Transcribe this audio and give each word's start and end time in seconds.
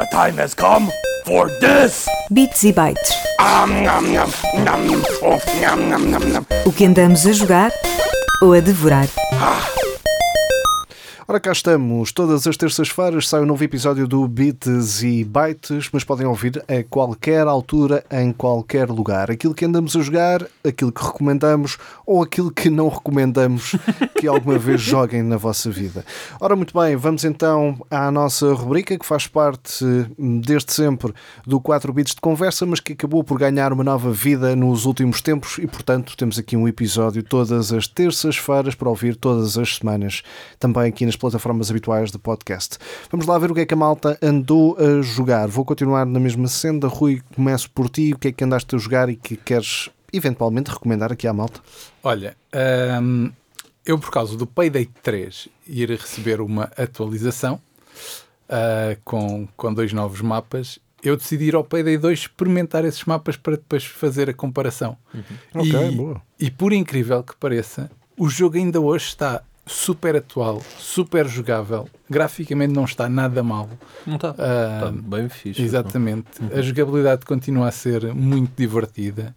The 0.00 0.06
time 0.06 0.38
has 0.38 0.54
come 0.54 0.90
for 1.26 1.50
this! 1.60 2.06
Bits 2.32 2.62
e 2.62 2.72
bytes. 2.72 3.12
Oh. 3.38 3.66
O 6.64 6.72
que 6.72 6.86
andamos 6.86 7.26
a 7.26 7.32
jogar 7.34 7.70
ou 8.42 8.54
a 8.54 8.60
devorar. 8.60 9.08
Ora, 11.30 11.38
cá 11.38 11.52
estamos. 11.52 12.10
Todas 12.10 12.44
as 12.44 12.56
terças-feiras 12.56 13.28
sai 13.28 13.40
um 13.42 13.46
novo 13.46 13.62
episódio 13.62 14.08
do 14.08 14.26
Bits 14.26 15.00
e 15.04 15.22
Bytes, 15.22 15.88
mas 15.92 16.02
podem 16.02 16.26
ouvir 16.26 16.60
a 16.66 16.82
qualquer 16.82 17.46
altura, 17.46 18.04
em 18.10 18.32
qualquer 18.32 18.90
lugar. 18.90 19.30
Aquilo 19.30 19.54
que 19.54 19.64
andamos 19.64 19.94
a 19.94 20.00
jogar, 20.00 20.44
aquilo 20.66 20.90
que 20.90 21.04
recomendamos 21.04 21.78
ou 22.04 22.20
aquilo 22.20 22.50
que 22.50 22.68
não 22.68 22.88
recomendamos 22.88 23.76
que 24.18 24.26
alguma 24.26 24.58
vez 24.58 24.80
joguem 24.80 25.22
na 25.22 25.36
vossa 25.36 25.70
vida. 25.70 26.04
Ora, 26.40 26.56
muito 26.56 26.76
bem, 26.76 26.96
vamos 26.96 27.22
então 27.22 27.78
à 27.88 28.10
nossa 28.10 28.52
rubrica 28.52 28.98
que 28.98 29.06
faz 29.06 29.28
parte 29.28 29.84
hum, 30.18 30.40
desde 30.40 30.72
sempre 30.72 31.14
do 31.46 31.60
4 31.60 31.92
Bits 31.92 32.16
de 32.16 32.20
Conversa, 32.20 32.66
mas 32.66 32.80
que 32.80 32.94
acabou 32.94 33.22
por 33.22 33.38
ganhar 33.38 33.72
uma 33.72 33.84
nova 33.84 34.10
vida 34.10 34.56
nos 34.56 34.84
últimos 34.84 35.22
tempos 35.22 35.58
e, 35.58 35.68
portanto, 35.68 36.16
temos 36.16 36.40
aqui 36.40 36.56
um 36.56 36.66
episódio 36.66 37.22
todas 37.22 37.72
as 37.72 37.86
terças-feiras 37.86 38.74
para 38.74 38.88
ouvir 38.88 39.14
todas 39.14 39.56
as 39.56 39.76
semanas, 39.76 40.24
também 40.58 40.88
aqui 40.88 41.06
nas 41.06 41.19
plataformas 41.20 41.70
habituais 41.70 42.10
de 42.10 42.18
podcast. 42.18 42.78
Vamos 43.10 43.26
lá 43.26 43.38
ver 43.38 43.50
o 43.50 43.54
que 43.54 43.60
é 43.60 43.66
que 43.66 43.74
a 43.74 43.76
malta 43.76 44.18
andou 44.22 44.76
a 44.78 45.02
jogar. 45.02 45.46
Vou 45.48 45.64
continuar 45.64 46.06
na 46.06 46.18
mesma 46.18 46.48
senda. 46.48 46.88
Rui, 46.88 47.22
começo 47.34 47.70
por 47.70 47.88
ti. 47.88 48.12
O 48.14 48.18
que 48.18 48.28
é 48.28 48.32
que 48.32 48.42
andaste 48.42 48.74
a 48.74 48.78
jogar 48.78 49.08
e 49.08 49.16
que 49.16 49.36
queres 49.36 49.90
eventualmente 50.12 50.70
recomendar 50.70 51.12
aqui 51.12 51.28
à 51.28 51.32
malta? 51.32 51.60
Olha, 52.02 52.36
hum, 53.02 53.30
eu 53.84 53.98
por 53.98 54.10
causa 54.10 54.36
do 54.36 54.46
Payday 54.46 54.88
3 55.02 55.48
ir 55.68 55.90
receber 55.90 56.40
uma 56.40 56.64
atualização 56.76 57.60
ah, 58.50 58.96
com, 59.04 59.46
com 59.56 59.72
dois 59.72 59.92
novos 59.92 60.20
mapas, 60.20 60.80
eu 61.02 61.16
decidi 61.16 61.44
ir 61.44 61.54
ao 61.54 61.62
Payday 61.62 61.96
2 61.96 62.18
experimentar 62.18 62.84
esses 62.84 63.04
mapas 63.04 63.36
para 63.36 63.56
depois 63.56 63.84
fazer 63.84 64.28
a 64.28 64.34
comparação. 64.34 64.96
Ok, 65.54 65.72
e, 65.72 65.94
boa. 65.94 66.20
e 66.38 66.50
por 66.50 66.72
incrível 66.72 67.22
que 67.22 67.36
pareça, 67.36 67.88
o 68.18 68.28
jogo 68.28 68.56
ainda 68.56 68.80
hoje 68.80 69.06
está 69.06 69.42
super 69.66 70.16
atual, 70.16 70.62
super 70.78 71.28
jogável, 71.28 71.88
graficamente 72.08 72.72
não 72.72 72.84
está 72.84 73.08
nada 73.08 73.42
mal. 73.42 73.68
Não 74.06 74.16
está. 74.16 74.34
Ah, 74.38 74.88
Está 74.88 74.90
bem 74.92 75.28
fixe. 75.28 75.62
Exatamente. 75.62 76.26
A 76.52 76.60
jogabilidade 76.60 77.24
continua 77.24 77.68
a 77.68 77.70
ser 77.72 78.12
muito 78.14 78.52
divertida 78.56 79.34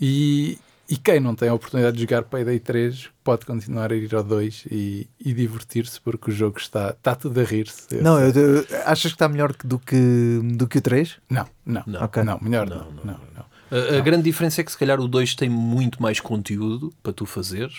e, 0.00 0.58
e 0.88 0.96
quem 0.96 1.18
não 1.18 1.34
tem 1.34 1.48
a 1.48 1.54
oportunidade 1.54 1.96
de 1.96 2.02
jogar 2.02 2.22
Payday 2.24 2.60
3 2.60 3.08
pode 3.24 3.44
continuar 3.44 3.90
a 3.92 3.96
ir 3.96 4.14
ao 4.14 4.22
2 4.22 4.66
e, 4.70 5.08
e 5.18 5.32
divertir-se 5.32 6.00
porque 6.00 6.30
o 6.30 6.34
jogo 6.34 6.58
está, 6.58 6.90
está 6.90 7.14
tudo 7.14 7.40
a 7.40 7.44
rir-se. 7.44 7.96
Não, 8.00 8.20
eu, 8.20 8.30
eu- 8.30 8.66
achas 8.84 9.10
que 9.10 9.16
está 9.16 9.28
melhor 9.28 9.52
do 9.64 9.78
que, 9.78 10.40
do 10.54 10.68
que 10.68 10.78
o 10.78 10.80
3? 10.80 11.16
não, 11.28 11.46
não, 11.64 11.82
Não. 11.86 12.02
Ok. 12.04 12.22
não, 12.22 12.38
melhor 12.40 12.68
não. 12.68 12.76
Não, 12.78 12.84
não, 12.92 13.04
não, 13.04 13.20
não. 13.34 13.46
A, 13.68 13.98
a 13.98 14.00
grande 14.00 14.22
diferença 14.22 14.60
é 14.60 14.64
que 14.64 14.70
se 14.70 14.78
calhar 14.78 15.00
o 15.00 15.08
2 15.08 15.34
tem 15.34 15.48
muito 15.48 16.00
mais 16.00 16.20
conteúdo 16.20 16.92
para 17.02 17.12
tu 17.12 17.26
fazeres. 17.26 17.74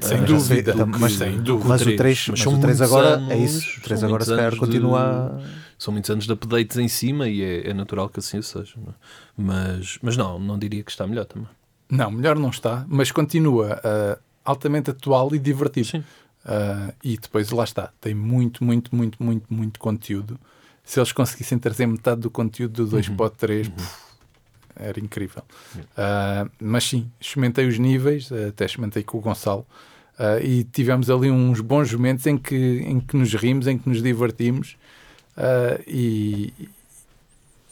Sem 0.00 0.22
dúvida, 0.24 0.72
do 0.74 0.86
mas 0.86 1.12
que- 1.12 1.18
sem 1.18 1.40
dúvida. 1.40 1.68
Mas 1.68 1.80
o 1.80 1.84
três. 1.84 1.96
3, 1.98 2.28
Mas 2.28 2.40
o 2.40 2.44
3 2.44 2.60
muitos 2.64 2.82
agora 2.82 3.08
anos- 3.16 3.30
é 3.30 3.36
isso. 3.38 3.78
O 3.78 3.82
3 3.82 4.00
são 4.00 4.08
agora 4.08 4.24
se 4.24 4.30
calhar 4.30 4.56
continua. 4.56 4.98
de- 5.38 5.44
a- 5.44 5.66
São 5.78 5.92
muitos 5.92 6.08
anos 6.10 6.24
de 6.26 6.32
updates 6.32 6.76
em 6.78 6.88
cima 6.88 7.28
e 7.28 7.42
é, 7.42 7.68
é 7.70 7.74
natural 7.74 8.08
que 8.08 8.18
assim 8.18 8.40
seja. 8.40 8.72
não 8.76 8.92
é? 8.92 8.94
Mas, 9.36 9.98
mas 10.02 10.16
não, 10.16 10.38
não 10.38 10.58
diria 10.58 10.82
que 10.82 10.90
está 10.90 11.06
melhor 11.06 11.24
também. 11.26 11.48
Não, 11.90 12.10
melhor 12.10 12.36
não 12.38 12.48
está, 12.50 12.84
mas 12.88 13.12
continua 13.12 13.80
ah, 13.84 14.18
altamente 14.44 14.90
atual 14.90 15.34
e 15.34 15.38
divertido. 15.38 15.86
Sim. 15.86 16.04
Ah, 16.44 16.92
e 17.04 17.16
depois 17.18 17.50
lá 17.50 17.64
está, 17.64 17.90
tem 18.00 18.14
muito, 18.14 18.64
muito, 18.64 18.94
muito, 18.94 19.22
muito, 19.22 19.44
muito 19.52 19.78
conteúdo. 19.80 20.38
Se 20.84 20.98
eles 20.98 21.12
conseguissem 21.12 21.58
trazer 21.58 21.86
metade 21.86 22.20
do 22.20 22.30
conteúdo 22.30 22.84
do 22.84 22.90
2 22.90 23.08
para 23.10 23.26
o 23.26 23.30
3, 23.30 23.68
puf, 23.68 23.96
era 24.76 24.98
incrível. 25.00 25.42
Ah, 25.96 26.48
mas 26.60 26.84
sim, 26.84 27.10
experimentei 27.20 27.66
os 27.66 27.78
níveis, 27.78 28.30
até 28.32 28.64
experimentei 28.64 29.02
com 29.02 29.18
o 29.18 29.20
Gonçalo, 29.20 29.66
ah, 30.18 30.38
e 30.40 30.64
tivemos 30.64 31.10
ali 31.10 31.30
uns 31.30 31.60
bons 31.60 31.92
momentos 31.92 32.26
em 32.26 32.36
que, 32.38 32.54
em 32.86 33.00
que 33.00 33.16
nos 33.16 33.32
rimos, 33.34 33.66
em 33.66 33.76
que 33.78 33.88
nos 33.88 34.02
divertimos. 34.02 34.76
ah, 35.36 35.78
e, 35.86 36.52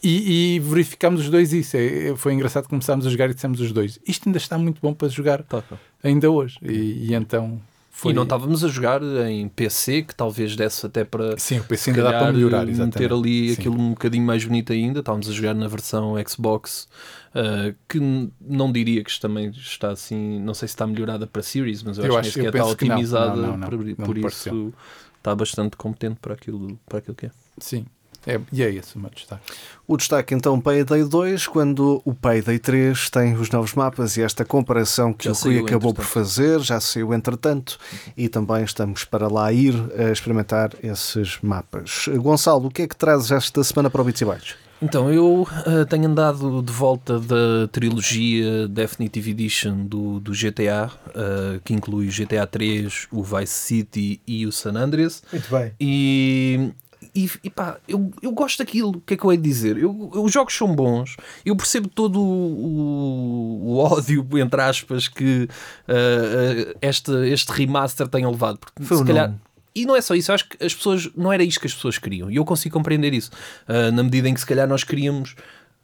e, 0.03 0.57
e 0.57 0.61
verificámos 0.61 1.23
os 1.23 1.31
dois 1.31 1.53
isso. 1.53 1.77
É- 1.77 2.09
é- 2.11 2.17
foi 2.17 2.35
engraçado 2.35 2.65
que 2.65 2.71
começámos 2.71 3.07
a 3.07 3.11
jogar 3.11 3.31
e 3.31 3.35
dissemos 3.35 3.61
os 3.61 3.73
dois. 3.73 3.99
Isto 4.07 4.29
ainda 4.29 4.39
está 4.39 4.59
muito 4.59 4.79
bom 4.83 4.93
para 4.93 5.09
jogar 5.09 5.43
Tá, 5.43 5.63
tá. 5.63 5.77
ainda 6.03 6.31
hoje. 6.31 6.59
E, 6.63 7.07
e 7.11 7.15
então 7.15 7.59
foi. 7.91 8.13
E 8.13 8.15
não 8.15 8.25
estávamos 8.25 8.63
a 8.65 8.69
jogar 8.69 9.01
em 9.03 9.49
PC, 9.49 10.03
que 10.03 10.15
talvez 10.15 10.55
desse 10.57 10.85
até 10.85 11.05
para 11.05 11.39
Sim, 11.39 11.61
o 11.61 11.65
PC 11.65 11.91
ainda 11.91 12.03
dá 12.03 12.11
para 12.11 12.19
calhar, 12.19 12.35
melhorar. 12.35 12.67
meter 12.67 12.73
Exatamente. 12.73 13.13
ali 13.15 13.49
Sim. 13.49 13.55
aquilo 13.55 13.81
um 13.81 13.91
bocadinho 13.91 14.27
mais 14.27 14.45
bonito 14.45 14.73
ainda. 14.73 15.01
Estávamos 15.01 15.29
a 15.29 15.33
jogar 15.33 15.55
na 15.55 15.69
versão 15.69 16.15
Xbox, 16.29 16.87
ah, 17.35 17.75
que 17.89 17.99
não 18.41 18.71
diria 18.73 19.03
que 19.03 19.21
também 19.21 19.51
está 19.51 19.91
assim, 19.91 20.39
não 20.41 20.55
sei 20.55 20.69
se 20.69 20.75
está 20.75 20.87
melhorada 20.87 21.27
para 21.27 21.43
Series, 21.43 21.83
mas 21.83 21.99
eu, 21.99 22.05
Eu 22.05 22.11
acho, 22.13 22.29
acho- 22.29 22.39
que 22.39 22.45
sequer 22.45 22.55
está 22.59 22.67
otimizada, 22.71 23.37
Não, 23.37 23.49
não, 23.49 23.57
não. 23.59 23.69
por, 23.69 23.85
Não 23.85 23.95
por 24.07 24.19
isso 24.19 24.73
está 25.19 25.35
bastante 25.35 25.77
competente 25.77 26.17
para 26.21 26.35
aquilo, 26.35 26.79
para 26.89 26.99
aquilo 26.99 27.15
que 27.15 27.27
é. 27.27 27.31
Sim. 27.59 27.87
É, 28.27 28.41
e 28.51 28.63
é 28.63 28.71
esse 28.73 28.97
o 28.97 28.99
meu 28.99 29.11
destaque. 29.11 29.43
O 29.87 29.99
destaque 29.99 30.35
então 30.35 30.59
Payday 30.59 31.05
2, 31.05 31.47
quando 31.47 32.01
o 32.07 32.15
Payday 32.15 32.59
3 32.59 33.11
tem 33.11 33.35
os 33.35 33.51
novos 33.51 33.75
mapas 33.75 34.17
e 34.17 34.23
esta 34.23 34.47
comparação 34.47 35.13
que 35.13 35.27
Já 35.27 35.33
o 35.33 35.35
Rui 35.35 35.59
acabou 35.59 35.93
por 35.93 36.07
fazer, 36.07 36.59
já 36.61 36.81
saiu 36.81 37.13
entretanto, 37.13 37.79
e 38.17 38.27
também 38.27 38.65
estamos 38.65 39.05
para 39.05 39.29
lá 39.29 39.53
ir 39.53 39.75
a 39.99 40.11
experimentar 40.11 40.71
esses 40.83 41.39
mapas. 41.43 42.07
Gonçalo, 42.17 42.69
o 42.69 42.71
que 42.71 42.81
é 42.83 42.89
que 42.89 42.97
trazes 42.97 43.31
esta 43.31 43.63
semana 43.63 43.91
para 43.91 44.01
o 44.01 44.05
Bits 44.07 44.23
e 44.23 44.25
Bytes? 44.25 44.57
Então, 44.83 45.11
eu 45.13 45.47
ah, 45.51 45.85
tenho 45.89 46.07
andado 46.07 46.63
de 46.63 46.73
volta 46.73 47.19
da 47.19 47.67
trilogia 47.73 48.69
Definitive 48.69 49.31
Edition 49.31 49.87
do, 49.87 50.21
do 50.21 50.33
GTA, 50.33 50.91
ah, 51.15 51.61
que 51.65 51.73
inclui 51.73 52.09
o 52.09 52.11
GTA 52.11 52.47
3, 52.47 53.09
o 53.11 53.23
Vice 53.23 53.53
City 53.55 54.21
e 54.27 54.47
o 54.47 54.53
San 54.53 54.75
Andreas. 54.75 55.23
Muito 55.33 55.49
bem. 55.51 55.73
E, 55.81 56.71
e, 57.15 57.31
e 57.45 57.51
pá, 57.51 57.79
eu, 57.89 58.11
eu 58.21 58.33
gosto 58.33 58.59
daquilo. 58.59 58.91
O 58.91 59.01
que 59.01 59.15
é 59.15 59.17
que 59.17 59.25
eu 59.25 59.31
hei 59.33 59.39
de 59.39 59.45
dizer? 59.45 59.77
Eu, 59.79 60.11
eu- 60.15 60.23
os 60.25 60.33
jogos 60.33 60.55
são 60.55 60.75
bons. 60.75 61.17
Eu 61.47 61.57
percebo 61.57 61.89
todo 61.89 62.21
o, 62.21 63.61
o, 63.65 63.77
ódio, 63.79 64.27
entre 64.39 64.61
aspas, 64.61 65.09
que 65.09 65.49
ah, 65.89 65.93
ah, 65.93 66.77
este, 66.83 67.11
este 67.29 67.53
remaster 67.53 68.09
tem 68.09 68.27
levado. 68.27 68.59
Porque 68.59 68.83
Foi 68.83 68.97
se 68.99 69.05
calhar. 69.05 69.29
nome. 69.29 69.41
E 69.75 69.85
não 69.85 69.97
é 69.97 70.01
só 70.01 70.15
isso, 70.15 70.31
eu 70.31 70.35
acho 70.35 70.49
que 70.49 70.65
as 70.65 70.75
pessoas 70.75 71.11
não 71.17 71.33
era 71.33 71.43
isto 71.43 71.61
que 71.61 71.67
as 71.67 71.75
pessoas 71.75 71.99
queriam. 71.99 72.31
E 72.31 72.37
eu 72.37 72.45
consigo 72.45 72.73
compreender 72.75 73.13
isso. 73.13 73.31
Ah, 73.67 73.91
na 73.91 74.03
medida 74.05 74.29
em 74.29 74.35
que 74.35 74.41
se 74.41 74.47
calhar 74.47 74.69
nós 74.69 74.85
queríamos. 74.85 75.35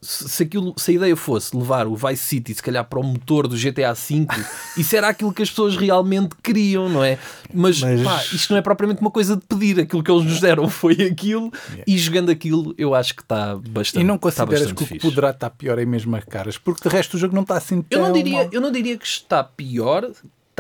Se, 0.03 0.45
aquilo, 0.45 0.73
se 0.79 0.93
a 0.93 0.95
ideia 0.95 1.15
fosse 1.15 1.55
levar 1.55 1.87
o 1.87 1.95
Vice 1.95 2.25
City, 2.25 2.55
se 2.55 2.63
calhar, 2.63 2.83
para 2.87 2.99
o 2.99 3.03
motor 3.03 3.47
do 3.47 3.55
GTA 3.55 3.93
V, 3.93 4.27
isso 4.79 4.97
era 4.97 5.09
aquilo 5.09 5.31
que 5.31 5.43
as 5.43 5.51
pessoas 5.51 5.77
realmente 5.77 6.35
queriam, 6.43 6.89
não 6.89 7.05
é? 7.05 7.19
Mas, 7.53 7.81
Mas- 7.83 8.03
pá, 8.03 8.25
isto 8.33 8.51
não 8.51 8.57
é 8.59 8.63
propriamente 8.63 9.03
uma 9.03 9.11
coisa 9.11 9.37
de 9.37 9.45
pedir. 9.45 9.79
Aquilo 9.79 10.03
que 10.03 10.11
eles 10.11 10.25
nos 10.25 10.41
deram 10.41 10.71
foi 10.71 10.95
aquilo, 11.03 11.53
e 11.87 11.99
jogando 11.99 12.31
aquilo, 12.31 12.75
eu 12.79 12.95
acho 12.95 13.15
que 13.15 13.21
está 13.21 13.57
bastante 13.57 14.01
E 14.03 14.07
não 14.07 14.17
consideras 14.17 14.73
que 14.73 14.85
o 14.85 14.87
que 14.87 14.99
poderá 15.01 15.31
estar 15.33 15.51
pior 15.51 15.79
é 15.79 15.85
mesmo 15.85 16.17
as 16.17 16.25
caras? 16.25 16.57
Porque 16.57 16.89
de 16.89 16.95
resto 16.95 17.19
o 17.19 17.21
jogo 17.21 17.35
não 17.35 17.43
está 17.43 17.59
assim 17.59 17.85
Eu 17.91 17.99
tão 17.99 18.03
não, 18.07 18.13
diria, 18.15 18.37
mal. 18.39 18.49
eu 18.53 18.61
não 18.63 18.73
diria 18.73 18.97
que 18.97 19.07
está 19.07 19.45
pior, 19.45 20.11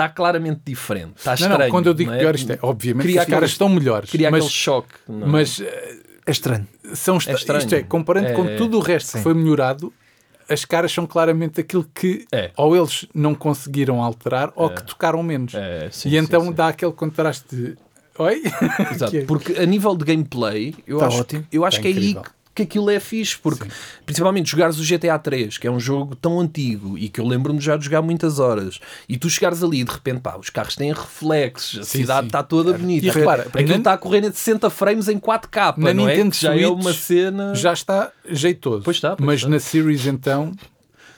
está 0.04 0.08
claramente 0.08 0.60
diferente. 0.64 1.14
Está 1.18 1.30
Não, 1.30 1.34
estranho. 1.34 1.58
não, 1.58 1.68
quando 1.70 1.86
eu 1.88 1.94
digo 1.94 2.10
não 2.10 2.18
pior, 2.18 2.34
isto 2.34 2.50
é, 2.52 2.58
obviamente 2.62 3.02
Cria 3.04 3.14
que 3.14 3.18
as 3.20 3.24
caras 3.26 3.36
aquele- 3.38 3.52
estão 3.52 3.68
melhores. 3.68 4.10
Cria 4.10 4.28
aquele 4.28 4.42
mas, 4.42 4.50
choque. 4.52 4.94
não 5.08 5.26
é? 5.26 5.30
mas 5.30 5.60
eh, 5.60 5.96
É 6.26 6.30
estranho. 6.30 6.66
são 6.94 7.16
esta- 7.16 7.32
É 7.32 7.34
estranho. 7.34 7.58
isto 7.60 7.74
é, 7.74 7.82
comparando 7.82 8.32
com 8.34 8.44
É- 8.46 8.56
tudo 8.56 8.78
o 8.78 8.80
resto 8.80 9.08
Sim. 9.10 9.18
que 9.18 9.22
foi 9.24 9.34
melhorado, 9.34 9.92
as 10.48 10.64
caras 10.64 10.90
são 10.90 11.06
claramente 11.06 11.60
aquilo 11.60 11.86
que 11.94 12.24
É. 12.32 12.50
ou 12.56 12.76
eles 12.76 13.06
não 13.14 13.34
conseguiram 13.34 14.02
alterar 14.02 14.50
ou 14.56 14.68
que 14.70 14.82
tocaram 14.84 15.22
menos. 15.22 15.54
É, 15.54 15.88
sim, 15.92 16.08
e 16.08 16.12
sim, 16.12 16.16
então 16.18 16.42
sim. 16.46 16.52
dá 16.52 16.68
aquele 16.68 16.92
contraste 16.92 17.44
de 17.54 17.76
Oi? 18.18 18.42
Exato, 18.92 19.12
Que 19.12 19.18
é- 19.18 19.24
porque 19.24 19.52
a 19.54 19.64
nível 19.64 19.96
de 19.96 20.04
gameplay, 20.04 20.74
eu 20.86 20.98
Tá 20.98 21.06
acho, 21.06 21.20
ótimo. 21.20 21.46
eu 21.50 21.64
acho 21.64 21.76
Tá 21.78 21.82
que 21.82 21.88
é 21.88 21.90
aí 21.92 21.96
incrível. 21.96 22.22
Que, 22.54 22.62
aquilo 22.62 22.90
é 22.90 22.98
fixe, 23.00 23.36
porque 23.38 23.66
principalmente 24.04 24.50
jogares 24.50 24.78
o 24.78 24.82
GTA 24.84 25.18
3, 25.18 25.56
que 25.58 25.66
é 25.66 25.70
um 25.70 25.78
jogo 25.80 26.14
tão 26.16 26.40
antigo 26.40 26.98
e 26.98 27.08
que 27.08 27.20
eu 27.20 27.26
lembro-me 27.26 27.60
já 27.60 27.76
de 27.76 27.84
jogar 27.84 28.02
muitas 28.02 28.38
horas, 28.38 28.80
e 29.08 29.16
tu 29.16 29.30
chegares 29.30 29.62
ali 29.62 29.80
e 29.80 29.84
de 29.84 29.90
repente, 29.92 30.20
pá, 30.20 30.36
os 30.36 30.50
carros 30.50 30.74
têm 30.76 30.92
reflexos, 30.92 31.80
a 31.80 31.84
Sim, 31.84 31.98
cidade 32.00 32.20
sim. 32.22 32.26
está 32.26 32.42
toda 32.42 32.72
bonita. 32.76 33.06
E 33.06 33.10
repara, 33.10 33.42
aquilo 33.42 33.68
na- 33.68 33.76
está 33.76 33.92
a 33.92 33.98
correr 33.98 34.24
a 34.26 34.32
60 34.32 34.68
frames 34.70 35.08
em 35.08 35.18
4K, 35.18 35.74
Na 35.78 35.94
não 35.94 36.08
é? 36.08 36.12
Nintendo 36.16 36.30
Que 36.32 36.40
já 36.42 36.56
é 36.56 36.66
uma 36.68 36.92
cena. 36.92 37.54
já 37.54 37.72
está 37.72 38.10
jeitoso. 38.28 38.82
Pois 38.84 38.96
está, 38.96 39.16
pois 39.16 39.26
mas 39.26 39.36
está. 39.40 39.48
na 39.48 39.58
Series 39.60 40.06
então 40.06 40.52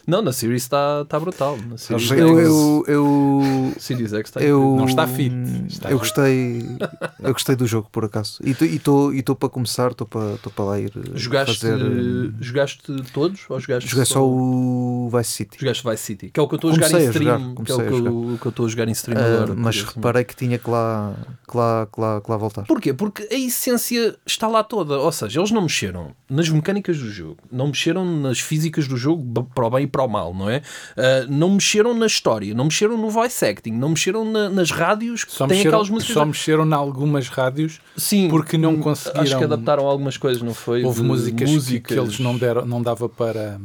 Não, 0.06 0.20
na 0.22 0.32
Series 0.32 0.62
está 0.62 1.04
tá 1.04 1.18
brutal. 1.20 1.56
Na 1.68 1.76
Series, 1.78 2.10
Eu, 2.10 2.38
X, 2.38 2.46
eu, 2.48 2.84
eu, 2.88 3.72
Series 3.78 4.12
X 4.12 4.28
está 4.28 4.40
eu, 4.42 4.76
Não 4.76 4.84
está 4.86 5.06
fit, 5.06 5.34
está 5.68 5.90
eu 5.90 5.98
fit. 5.98 6.08
gostei 6.14 6.62
eu 7.22 7.32
gostei 7.32 7.56
do 7.56 7.66
jogo 7.66 7.88
por 7.90 8.04
acaso 8.04 8.38
e 8.44 8.50
estou 8.50 9.36
para 9.36 9.48
começar 9.48 9.90
estou 9.92 10.06
para 10.06 10.36
para 10.54 10.64
lá 10.64 10.80
ir 10.80 10.92
eh, 10.96 11.10
Jogaste, 11.14 11.58
fazer 11.58 11.80
eh, 11.80 12.32
jogaste 12.40 12.82
todos 13.12 13.40
ou 13.48 13.60
jogaste 13.60 13.88
joguei 13.88 14.04
só 14.04 14.26
o 14.26 15.08
Vice 15.16 15.30
City 15.32 15.56
Jogaste 15.60 15.88
Vice 15.88 16.02
City, 16.02 16.30
que 16.30 16.40
é 16.40 16.42
o 16.42 16.48
que 16.48 16.54
eu 16.54 16.56
estou 16.56 16.70
a 16.70 16.74
jogar 16.74 16.90
em 16.90 16.94
a 16.96 16.98
jogar, 17.00 17.10
stream. 17.38 17.54
que 17.54 17.72
é 17.72 17.74
o 17.74 17.78
que 17.78 17.84
eu, 17.84 18.38
que 18.40 18.46
eu 18.46 18.50
estou 18.50 18.66
a 18.66 18.68
jogar 18.68 18.88
em 18.88 18.92
stream 18.92 19.18
Ah, 19.18 19.24
agora. 19.24 19.40
mas 19.54 19.76
curiosamente. 19.76 19.94
reparei 19.96 20.24
que 20.24 20.36
tinha 20.36 20.58
que 20.58 20.68
lá, 20.70 21.14
que 21.50 21.56
lá, 21.56 21.86
que 21.92 22.00
lá, 22.00 22.20
que 22.20 22.30
lá 22.30 22.36
voltar 22.36 22.62
Porquê? 22.64 22.92
Porque 22.92 23.28
a 23.30 23.34
essência 23.38 24.16
está 24.26 24.46
lá 24.48 24.62
toda. 24.64 24.98
Ou 24.98 25.12
seja, 25.12 25.40
eles 25.40 25.50
não 25.50 25.62
mexeram 25.62 26.10
nas 26.28 26.48
mecânicas 26.48 26.98
do 26.98 27.10
jogo, 27.10 27.38
não 27.50 27.68
mexeram 27.68 28.04
nas 28.04 28.38
físicas 28.40 28.86
do 28.88 28.96
jogo 28.96 29.44
para 29.54 29.66
o 29.66 29.70
bem 29.70 29.84
e 29.84 29.86
para 29.92 30.02
o 30.02 30.08
mal, 30.08 30.32
não 30.34 30.48
é? 30.50 30.62
Ah, 30.96 31.26
não 31.28 31.50
mexeram 31.50 31.94
na 31.94 32.06
história, 32.06 32.54
não 32.54 32.64
mexeram 32.64 32.96
no 32.98 33.10
voice 33.10 33.44
acting, 33.44 33.72
não 33.72 33.90
mexeram 33.90 34.24
na- 34.24 34.48
nas 34.48 34.70
rádios 34.70 35.22
que 35.22 35.30
Só 35.32 35.46
têm 35.46 35.58
mexeram, 35.58 35.76
aquelas 35.76 35.90
músicas. 35.90 36.14
só 36.14 36.24
mexeram 36.24 36.66
em 36.66 36.72
algumas 36.72 37.28
rádios 37.28 37.80
Sim, 37.96 38.28
porque 38.28 38.56
não 38.58 38.72
hum, 38.74 38.80
conseguiram- 38.80 39.22
Acho 39.22 39.38
que 39.38 39.44
adaptaram 39.44 39.86
algumas 39.86 40.16
coisas, 40.16 40.42
não 40.42 40.54
foi? 40.54 40.82
Houve 40.84 41.02
De 41.02 41.06
músicas, 41.06 41.50
que- 41.68 41.80
Que, 41.80 41.94
eles 41.94 42.18
não, 42.18 42.36
deram, 42.36 42.64
não 42.66 42.82
dava 42.82 43.08
para. 43.08 43.60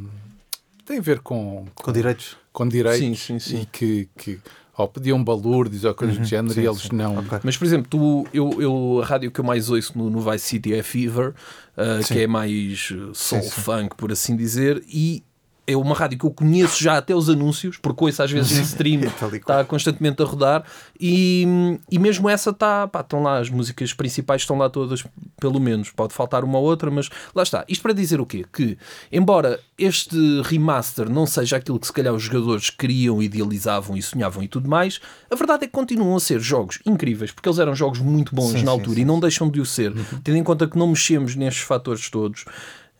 Tem 0.85 0.99
a 0.99 1.01
ver 1.01 1.19
com, 1.19 1.65
com 1.73 1.91
direitos 1.91 2.37
com 2.53 2.67
direitos 2.67 2.99
Sim, 2.99 3.15
sim, 3.15 3.39
sim. 3.39 3.61
e 3.61 3.65
que, 3.65 4.09
que 4.17 4.39
ou 4.77 4.87
pediam 4.87 5.23
balúrdios 5.23 5.83
ou 5.83 5.93
coisas 5.93 6.17
do 6.17 6.23
género 6.23 6.53
sim, 6.53 6.61
e 6.61 6.65
eles 6.65 6.81
sim. 6.81 6.89
não. 6.93 7.17
Ok. 7.17 7.39
Mas, 7.43 7.57
por 7.57 7.65
exemplo, 7.65 7.87
tu, 7.89 8.27
eu, 8.33 8.61
eu, 8.61 8.99
a 9.03 9.05
rádio 9.05 9.31
que 9.31 9.39
eu 9.39 9.43
mais 9.43 9.69
ouço 9.69 9.97
no, 9.97 10.09
no 10.09 10.21
Vice 10.21 10.45
City 10.45 10.73
é 10.73 10.81
Fever, 10.83 11.29
uh, 11.75 12.07
que 12.07 12.19
é 12.21 12.27
mais 12.27 12.91
uh, 12.91 13.13
soul 13.13 13.41
Sim, 13.41 13.49
sim. 13.49 13.61
funk, 13.61 13.95
por 13.95 14.11
assim 14.11 14.35
dizer, 14.35 14.83
e 14.87 15.23
é 15.67 15.75
uma 15.75 15.93
rádio 15.93 16.17
que 16.17 16.25
eu 16.25 16.31
conheço 16.31 16.81
já 16.81 16.97
até 16.97 17.13
os 17.13 17.29
anúncios, 17.29 17.77
porque 17.77 18.05
ouço 18.05 18.23
às 18.23 18.31
vezes 18.31 18.57
em 18.57 18.61
stream, 18.61 19.01
qual. 19.19 19.35
está 19.35 19.65
constantemente 19.65 20.23
a 20.23 20.25
rodar, 20.25 20.63
e, 20.99 21.45
e 21.91 21.99
mesmo 21.99 22.29
essa 22.29 22.51
está, 22.51 22.87
pá, 22.87 23.01
estão 23.01 23.21
lá, 23.21 23.37
as 23.37 23.49
músicas 23.49 23.93
principais 23.93 24.43
estão 24.43 24.57
lá 24.57 24.69
todas, 24.69 25.03
pelo 25.39 25.59
menos, 25.59 25.91
pode 25.91 26.13
faltar 26.13 26.45
uma 26.45 26.57
ou 26.57 26.63
outra, 26.63 26.89
mas 26.89 27.09
lá 27.35 27.43
está. 27.43 27.65
Isto 27.67 27.81
para 27.81 27.91
dizer 27.91 28.21
o 28.21 28.25
quê? 28.25 28.45
Que, 28.51 28.77
embora 29.11 29.59
este 29.77 30.17
remaster 30.43 31.09
não 31.09 31.25
seja 31.25 31.57
aquilo 31.57 31.79
que 31.79 31.87
se 31.87 31.93
calhar 31.93 32.13
os 32.13 32.23
jogadores 32.23 32.69
queriam, 32.69 33.21
idealizavam 33.21 33.97
e 33.97 34.01
sonhavam 34.01 34.41
e 34.41 34.47
tudo 34.47 34.69
mais, 34.69 35.01
a 35.29 35.35
verdade 35.35 35.65
é 35.65 35.67
que 35.67 35.73
continuam 35.73 36.15
a 36.15 36.19
ser 36.21 36.39
jogos 36.39 36.79
incríveis, 36.85 37.31
porque 37.31 37.49
eles 37.49 37.59
eram 37.59 37.75
jogos 37.75 37.99
muito 37.99 38.33
bons 38.33 38.51
Sim, 38.51 38.59
na 38.59 38.59
sim, 38.59 38.67
altura 38.69 38.95
sim, 38.95 39.01
e 39.01 39.05
não 39.05 39.19
deixam 39.19 39.49
de 39.49 39.59
o 39.59 39.65
ser, 39.65 39.93
tendo 40.23 40.37
em 40.37 40.43
conta 40.43 40.65
que 40.65 40.77
não 40.77 40.87
mexemos 40.87 41.35
nestes 41.35 41.63
fatores 41.63 42.09
todos. 42.09 42.45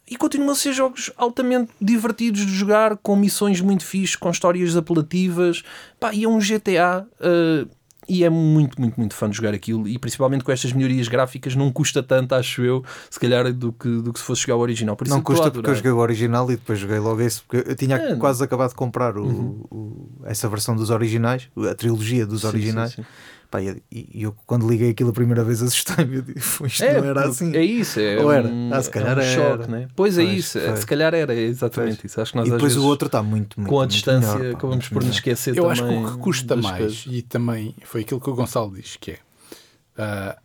E 0.10 0.16
continuam 0.16 0.52
a 0.52 0.56
ser 0.56 0.72
jogos 0.74 1.12
altamente 1.18 1.72
divertidos 1.82 2.46
de 2.46 2.54
jogar, 2.54 2.96
com 2.98 3.16
missões 3.16 3.60
muito 3.62 3.86
fixes, 3.86 4.16
com 4.16 4.30
histórias 4.30 4.76
apelativas. 4.78 5.64
Pá, 6.00 6.14
e 6.14 6.24
é 6.24 6.30
um 6.30 6.40
GTA. 6.40 7.06
uh, 7.20 7.70
e 8.10 8.24
é 8.24 8.30
muito, 8.30 8.80
muito, 8.80 8.96
muito 8.98 9.14
fã 9.14 9.30
de 9.30 9.36
jogar 9.36 9.54
aquilo. 9.54 9.86
E 9.86 10.00
principalmente 10.00 10.42
com 10.42 10.50
estas 10.50 10.72
melhorias 10.72 11.10
gráficas, 11.10 11.56
não 11.58 11.70
custa 11.74 12.02
tanto, 12.02 12.34
acho 12.36 12.62
eu, 12.62 12.82
se 13.10 13.20
calhar, 13.20 13.52
do 13.52 13.74
que, 13.74 13.90
do 14.02 14.14
que 14.14 14.20
se 14.20 14.24
fosse 14.26 14.44
jogar 14.44 14.56
o 14.56 14.60
original. 14.60 14.96
Por 14.96 15.08
isso 15.08 15.14
não 15.14 15.22
custa 15.22 15.52
porque 15.52 15.70
eu 15.70 15.76
joguei 15.76 15.92
o 15.92 15.98
original 15.98 16.50
e 16.50 16.56
depois 16.56 16.80
joguei 16.80 17.00
logo 17.00 17.20
esse 17.20 17.42
porque 17.42 17.70
eu 17.70 17.76
tinha 17.76 17.98
É, 17.98 18.16
quase 18.16 18.42
acabado 18.42 18.70
de 18.70 18.76
comprar 18.76 19.18
o, 19.18 19.28
o- 19.70 20.10
essa 20.24 20.48
versão 20.48 20.74
dos 20.74 20.90
originais 20.90 21.50
a 21.70 21.76
trilogia 21.76 22.26
dos 22.26 22.42
Sim, 22.44 22.48
originais 22.48 22.92
sim, 22.94 23.02
sim. 23.02 23.08
Pá, 23.50 23.62
e 23.62 23.82
e 23.90 24.24
eu 24.24 24.36
quando 24.46 24.68
liguei 24.70 24.90
aquilo 24.90 25.10
a 25.12 25.14
primeira 25.14 25.42
vez 25.44 25.62
assustei-me 25.64 26.18
eu 26.18 26.22
disse, 26.22 26.66
isto 26.66 26.84
É, 26.84 27.00
não 27.02 27.08
era 27.08 27.28
assim 27.30 27.56
é 27.56 27.64
isso, 27.64 28.00
é 28.00 28.18
Ou 28.22 28.30
era? 28.32 28.48
um, 28.48 28.70
Ah, 28.74 28.82
se 28.84 28.90
calhar 28.90 29.18
é 29.18 29.22
um 29.22 29.24
era. 29.24 29.36
choque, 29.58 29.72
né? 29.72 29.88
Pois 29.96 30.18
é 30.18 30.24
Pois, 30.26 30.38
isso, 30.38 30.58
é, 30.60 30.68
pois. 30.68 30.80
se 30.80 30.86
calhar 30.86 31.14
era, 31.14 31.34
é 31.34 31.40
exatamente 31.40 31.98
Pois. 32.02 32.12
isso. 32.12 32.22
Acho 32.22 32.32
que 32.34 32.38
nós 32.38 32.48
e 32.48 32.52
depois 32.52 32.74
vezes, 32.74 32.86
o 32.86 32.88
outro 32.88 33.06
está 33.06 33.24
muito, 33.24 33.60
muito 33.60 33.70
com 33.70 33.76
a 33.78 33.80
muito 33.84 33.92
distância, 33.92 34.36
melhor, 34.36 34.52
pá, 34.52 34.58
acabamos 34.58 34.90
por 34.90 35.04
nos 35.04 35.16
esquecer 35.16 35.52
Eu 35.58 35.64
também. 35.64 35.72
acho 35.72 35.84
que 35.88 35.94
o 35.94 36.12
que 36.14 36.18
custa 36.22 36.56
mais, 36.58 36.78
coisas. 36.78 37.06
e 37.10 37.22
também 37.22 37.74
foi 37.84 38.02
aquilo 38.02 38.20
que 38.20 38.30
o 38.30 38.36
Gonçalo 38.36 38.74
diz, 38.76 38.98
que 39.00 39.12
é 39.12 39.20
ah, 39.98 40.38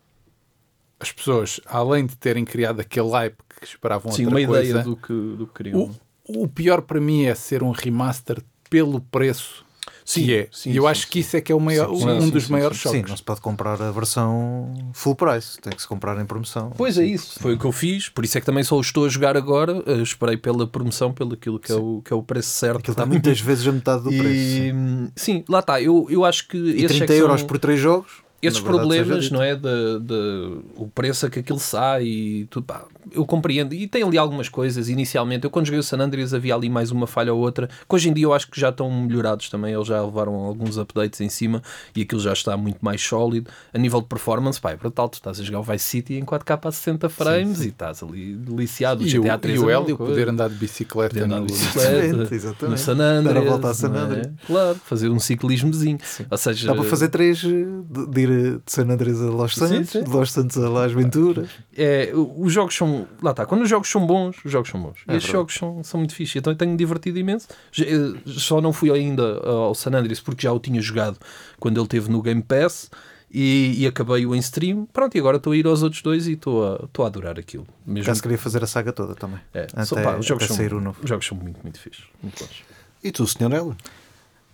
as 1.01 1.11
pessoas, 1.11 1.61
além 1.67 2.07
de 2.07 2.17
terem 2.17 2.45
criado 2.45 2.81
aquele 2.81 3.11
hype 3.11 3.37
que 3.61 3.67
esperavam 3.67 4.13
Sim, 4.13 4.27
outra 4.27 4.39
uma 4.41 4.47
coisa, 4.47 4.65
ideia 4.71 4.85
do 4.85 4.97
que, 4.97 5.13
do 5.13 5.47
que 5.49 5.55
queriam. 5.55 5.91
o, 6.29 6.43
o 6.45 6.49
pior 6.49 6.83
para 6.83 7.01
mim 7.01 7.25
é 7.25 7.35
ser 7.35 7.63
um 7.65 7.73
remaster 7.73 8.41
pelo 8.71 9.01
preço 9.01 9.65
Sim, 10.05 10.25
que 10.25 10.35
é. 10.35 10.49
sim, 10.51 10.71
e 10.73 10.77
eu 10.77 10.83
sim, 10.85 10.89
acho 10.89 11.01
sim. 11.03 11.07
que 11.11 11.19
isso 11.21 11.37
é 11.37 11.41
que 11.41 11.53
é 11.53 11.55
o 11.55 11.61
maior, 11.61 11.89
Sim, 11.95 12.09
um 12.09 12.21
sim, 12.23 12.31
dos 12.31 12.45
sim, 12.47 12.53
maiores 12.53 12.77
Sim, 12.79 12.83
choques. 12.83 13.11
não 13.11 13.17
se 13.17 13.23
pode 13.23 13.41
comprar 13.41 13.81
a 13.81 13.91
versão 13.91 14.73
full 14.93 15.15
price, 15.15 15.61
tem 15.61 15.73
que 15.73 15.81
se 15.81 15.87
comprar 15.89 16.21
em 16.21 16.27
promoção. 16.27 16.73
Pois 16.77 16.99
é 16.99 17.05
isso, 17.05 17.39
foi 17.41 17.55
o 17.55 17.59
que 17.59 17.65
eu 17.65 17.73
fiz, 17.73 18.09
por 18.09 18.25
isso 18.25 18.37
é 18.37 18.41
que 18.41 18.47
também 18.47 18.65
só 18.65 18.77
o 18.77 18.81
estou 18.81 19.05
a 19.07 19.09
jogar 19.09 19.37
agora, 19.37 19.83
eh, 19.87 20.03
esperei 20.03 20.37
pela 20.37 20.67
promoção, 20.67 21.13
pelo 21.13 21.35
aquilo 21.35 21.59
que 21.59 21.71
é, 21.71 21.75
o, 21.77 22.03
que 22.05 22.13
é 22.13 22.17
o 22.17 22.23
preço 22.23 22.51
certo. 22.51 22.79
Aquilo 22.79 22.93
está 22.95 23.07
muitas 23.07 23.41
vezes 23.41 23.67
a 23.67 23.73
metade 23.73 24.03
do 24.03 24.11
preço. 24.11 24.25
E, 24.35 24.75
sim, 25.15 25.45
lá 25.49 25.61
está, 25.61 25.81
eu, 25.81 26.07
eu 26.11 26.25
acho 26.25 26.49
que 26.49 26.57
E 26.57 26.85
esses 26.85 26.97
é 27.01 27.07
30 27.07 27.07
que 27.07 27.13
são- 27.13 27.29
euros 27.29 27.43
por 27.43 27.59
3 27.59 27.79
jogos. 27.81 28.11
Esses 28.43 28.61
problemas, 28.61 29.31
não 29.31 29.43
é? 29.43 29.55
De, 29.55 30.01
de- 30.01 30.59
o 30.77 30.89
preço 30.93 31.27
a 31.27 31.31
que 31.31 31.39
aquilo 31.39 31.61
sai 31.61 32.05
e 32.05 32.47
tudo, 32.51 32.65
pá, 32.65 32.85
eu 33.13 33.25
compreendo. 33.25 33.73
E 33.75 33.87
tem 33.87 34.03
ali 34.03 34.19
algumas 34.19 34.49
coisas. 34.49 34.89
Inicialmente, 34.89 35.45
eu 35.45 35.51
quando 35.51 35.67
joguei 35.67 35.79
o 35.79 35.83
San 35.83 35.99
Andreas 35.99 36.35
havia 36.35 36.55
ali 36.55 36.69
mais 36.69 36.91
uma 36.91 37.07
falha 37.07 37.33
ou 37.33 37.41
outra, 37.41 37.69
que 37.69 37.95
hoje 37.95 38.09
em 38.09 38.13
dia 38.13 38.25
eu 38.25 38.33
acho 38.35 38.51
que 38.51 38.59
já 38.61 38.71
estão 38.71 38.91
melhorados 38.91 39.49
também. 39.49 39.73
Eles 39.75 39.87
já 39.87 40.03
levaram 40.03 40.35
alguns 40.35 40.77
updates 40.79 41.21
em 41.21 41.29
cima 41.29 41.63
e 41.95 42.03
aquilo 42.03 42.21
já 42.21 42.33
está 42.33 42.57
muito 42.57 42.79
mais 42.81 43.01
sólido. 43.03 43.51
A 43.73 43.79
nível 43.79 44.01
de 44.01 44.07
performance, 44.09 44.61
pá, 44.61 44.73
é 44.73 44.77
brutal. 44.77 45.09
Tu 45.09 45.15
estás 45.15 45.39
a 45.41 45.43
jogar 45.43 45.61
o 45.61 45.63
Vice 45.63 45.85
City 45.85 46.15
em 46.15 46.25
4K 46.25 46.59
a 46.67 46.73
60 46.73 47.09
frames 47.09 47.61
e 47.61 47.69
estás 47.69 48.03
ali 48.03 48.35
deliciado. 48.35 49.03
O 49.05 49.07
E 49.07 49.19
o, 49.19 49.23
GTA 49.23 49.39
3 49.39 49.61
e 49.61 49.65
o 49.65 49.71
é 49.71 49.75
Hélio 49.75 49.97
poder 49.97 50.29
andar 50.29 50.49
de 50.49 50.57
bicicleta, 50.57 51.11
Poder 51.15 51.25
andar 51.27 51.41
no- 51.41 51.47
de 51.47 51.53
bicicleta, 51.53 51.93
Exatamente, 52.05 52.35
exatamente. 52.35 52.71
no 52.73 52.79
San 52.79 52.93
Andreas, 53.01 53.25
Dar 53.35 53.37
a 53.37 53.45
volta 53.45 53.71
a 53.71 53.75
San 53.75 53.95
é? 53.95 53.99
Andreas. 53.99 54.29
Claro, 54.47 54.81
fazer 54.85 55.09
um 55.11 55.19
ciclismozinho. 55.21 55.99
Ou 56.31 56.39
seja, 56.39 56.67
Dá 56.69 56.75
para 56.75 56.85
fazer 56.85 57.09
3 57.09 57.39
de, 57.39 57.65
de 57.91 58.07
ir 58.33 58.59
de 58.65 58.73
San 58.73 58.83
Andrés 58.91 59.21
a 59.21 59.27
Los 59.27 59.55
Sim, 59.55 59.67
Santos, 59.69 59.91
sim. 59.91 60.03
de 60.05 60.11
Los 60.11 60.33
Santos 60.33 60.57
a 60.59 60.69
Las 60.69 60.93
Venturas. 60.93 61.49
é, 61.77 62.11
o- 62.15 62.43
os 62.45 62.53
jogos 62.53 62.75
são. 62.75 63.07
Lá 63.23 63.31
está, 63.33 63.47
quando 63.47 63.63
os 63.63 63.69
jogos 63.69 63.89
são 63.89 64.07
bons, 64.07 64.37
os 64.45 64.51
jogos 64.51 64.69
são 64.71 64.81
bons. 64.83 64.99
É 65.07 65.15
e 65.15 65.17
estes 65.17 65.33
jogos 65.33 65.55
são, 65.55 65.83
são 65.85 65.99
muito 66.01 66.15
fixos. 66.15 66.37
Então 66.37 66.53
eu 66.53 66.57
tenho 66.57 66.77
divertido 66.77 67.19
imenso. 67.19 67.49
Eh, 67.79 68.15
Só 68.27 68.61
não 68.61 68.73
fui 68.73 68.91
ainda 68.91 69.39
ao 69.47 69.75
San 69.75 69.91
Andreas 69.93 70.21
porque 70.21 70.43
já 70.43 70.53
o 70.53 70.59
tinha 70.59 70.81
jogado 70.81 71.19
quando 71.61 71.79
ele 71.81 71.89
teve 71.89 72.11
no 72.11 72.21
Game 72.23 72.43
Pass 72.43 72.91
e, 73.35 73.75
e 73.79 73.87
acabei-o 73.87 74.35
em 74.35 74.39
stream. 74.39 74.87
Pronto, 74.93 75.15
e 75.17 75.21
agora 75.21 75.37
estou 75.39 75.53
a 75.53 75.57
ir 75.57 75.67
aos 75.67 75.83
outros 75.83 76.03
dois 76.03 76.27
e 76.29 76.33
estou 76.33 76.67
a, 76.67 76.85
estou 76.85 77.05
a 77.05 77.09
adorar 77.09 77.39
aquilo. 77.39 77.67
Mesmo 77.87 78.07
Caso 78.07 78.21
queria 78.23 78.39
fazer 78.39 78.63
a 78.63 78.67
saga 78.67 78.93
toda 78.93 79.15
também. 79.15 79.41
é, 79.55 79.63
até- 79.63 79.85
só, 79.85 79.97
pá, 80.03 80.17
os, 80.17 80.27
jogos 80.27 80.47
são, 80.47 80.57
sair 80.57 80.75
o 80.75 80.81
novo. 80.81 80.99
os 81.03 81.09
jogos 81.09 81.27
são 81.27 81.37
muito, 81.39 81.59
muito 81.63 81.79
fixos. 81.81 82.05
Muito 82.23 82.39
bons. 82.45 82.63
E 83.03 83.11
tu, 83.11 83.27
Sr. 83.27 83.45
Hélio? 83.53 83.77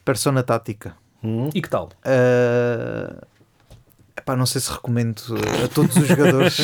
Persona 0.05 0.43
Tática. 0.43 0.97
E 1.53 1.61
que 1.61 1.69
tal? 1.69 1.91
Uh, 2.07 3.21
epá, 4.29 4.37
não 4.37 4.47
sei 4.47 4.61
se 4.61 4.71
recomendo 4.71 5.23
a 5.65 5.69
todos 5.69 5.97
os 5.97 6.07
jogadores. 6.07 6.59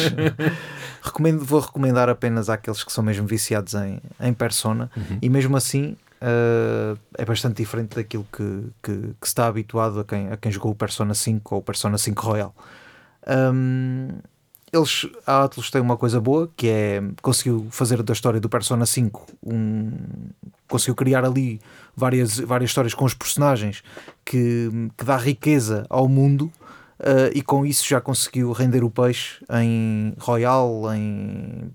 recomendo, 1.02 1.44
vou 1.44 1.60
recomendar 1.60 2.08
apenas 2.08 2.50
àqueles 2.50 2.84
que 2.84 2.92
são 2.92 3.02
mesmo 3.02 3.26
viciados 3.26 3.74
em, 3.74 4.00
em 4.20 4.34
Persona 4.34 4.90
e 5.20 5.28
mesmo 5.28 5.56
assim 5.56 5.96
uh, 6.20 6.98
é 7.16 7.24
bastante 7.24 7.56
diferente 7.56 7.96
daquilo 7.96 8.26
que, 8.32 8.66
que, 8.82 8.92
que 8.92 9.26
se 9.26 9.28
está 9.28 9.46
habituado 9.46 10.00
a 10.00 10.04
quem, 10.04 10.28
a 10.28 10.36
quem 10.36 10.52
jogou 10.52 10.72
o 10.72 10.74
Persona 10.74 11.14
5 11.14 11.54
ou 11.54 11.60
o 11.60 11.64
Persona 11.64 11.96
5 11.96 12.22
Royal. 12.22 12.54
Um, 13.26 14.08
eles, 14.72 15.06
a 15.24 15.44
Atlus 15.44 15.70
tem 15.70 15.80
uma 15.80 15.96
coisa 15.96 16.20
boa 16.20 16.50
que 16.56 16.68
é 16.68 17.02
conseguiu 17.22 17.68
fazer 17.70 18.02
da 18.02 18.12
história 18.12 18.40
do 18.40 18.48
Persona 18.48 18.84
5 18.84 19.24
um, 19.46 19.92
conseguiu 20.66 20.96
criar 20.96 21.24
ali 21.24 21.60
várias, 21.94 22.40
várias 22.40 22.70
histórias 22.70 22.92
com 22.92 23.04
os 23.04 23.14
personagens 23.14 23.84
que, 24.24 24.68
que 24.98 25.04
dá 25.04 25.16
riqueza 25.16 25.86
ao 25.88 26.08
mundo 26.08 26.50
uh, 27.04 27.30
e 27.34 27.42
com 27.42 27.64
isso 27.64 27.86
já 27.86 28.00
conseguiu 28.00 28.52
render 28.52 28.82
o 28.82 28.90
peixe 28.90 29.44
em 29.50 30.14
Royal, 30.18 30.92
em, 30.94 31.70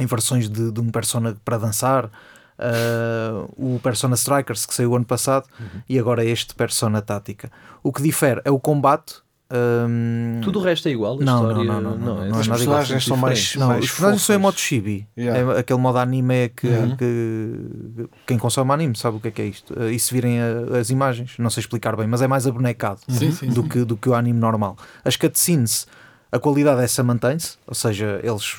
em 0.00 0.06
versões 0.06 0.48
de, 0.48 0.70
de 0.70 0.80
um 0.80 0.90
Persona 0.90 1.36
para 1.44 1.58
dançar. 1.58 2.10
uh, 2.58 3.52
o 3.56 3.78
Persona 3.80 4.14
Strikers 4.14 4.66
que 4.66 4.74
saiu 4.74 4.94
ano 4.94 5.04
passado 5.04 5.46
e 5.88 5.98
agora 5.98 6.24
este 6.24 6.54
Persona 6.54 7.02
Tática. 7.02 7.50
O 7.82 7.92
que 7.92 8.02
difere 8.02 8.40
é 8.44 8.50
o 8.50 8.58
combate. 8.58 9.25
Um, 9.52 10.40
Tudo 10.42 10.58
o 10.58 10.62
resto 10.62 10.88
é 10.88 10.90
igual? 10.90 11.18
Não, 11.20 11.48
história, 11.50 11.64
não, 11.72 11.80
não, 11.80 11.96
não, 11.96 11.98
não, 12.16 12.22
é 12.24 12.28
não 12.28 12.36
é 12.36 12.40
Os 12.40 12.48
nada 12.48 12.62
igual. 12.62 12.78
personagens 12.78 13.04
são 13.04 13.16
mais, 13.16 13.54
não, 13.54 13.68
mais 13.68 13.84
os 13.84 13.90
personagens 13.90 14.22
são 14.22 14.36
em 14.36 14.38
modo 14.38 14.58
chibi. 14.58 15.06
Yeah. 15.16 15.54
É 15.54 15.58
aquele 15.60 15.78
modo 15.80 15.98
anime 15.98 16.48
que, 16.50 16.66
Uhum. 16.66 16.96
que 16.96 18.08
quem 18.26 18.38
consome 18.38 18.72
anime 18.72 18.96
sabe 18.96 19.16
o 19.18 19.20
que 19.20 19.28
é 19.28 19.30
que 19.30 19.42
é 19.42 19.46
isto. 19.46 19.72
Uh, 19.78 19.88
E 19.90 19.98
se 19.98 20.12
virem 20.12 20.40
a- 20.40 20.78
as 20.80 20.90
imagens, 20.90 21.34
não 21.38 21.48
sei 21.50 21.60
explicar 21.60 21.96
bem, 21.96 22.06
mas 22.06 22.22
é 22.22 22.26
mais 22.26 22.46
abonecado 22.46 23.00
Sim, 23.08 23.30
sim, 23.30 23.48
do, 23.48 23.62
sim. 23.62 23.68
Que, 23.68 23.84
do 23.84 23.96
que 23.96 24.08
o 24.08 24.14
anime 24.14 24.38
normal. 24.38 24.76
As 25.04 25.16
cutscenes, 25.16 25.86
a 26.32 26.38
qualidade 26.38 26.80
dessa 26.80 27.02
mantém-se, 27.04 27.56
ou 27.66 27.74
seja, 27.74 28.18
eles, 28.22 28.56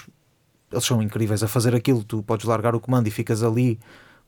eles 0.72 0.86
são 0.86 1.02
incríveis 1.02 1.44
a 1.44 1.48
fazer 1.48 1.76
aquilo. 1.76 2.04
Tu 2.04 2.24
podes 2.24 2.46
largar 2.46 2.74
o 2.76 2.80
comando 2.80 3.08
e 3.08 3.12
ficas 3.12 3.44
ali, 3.44 3.78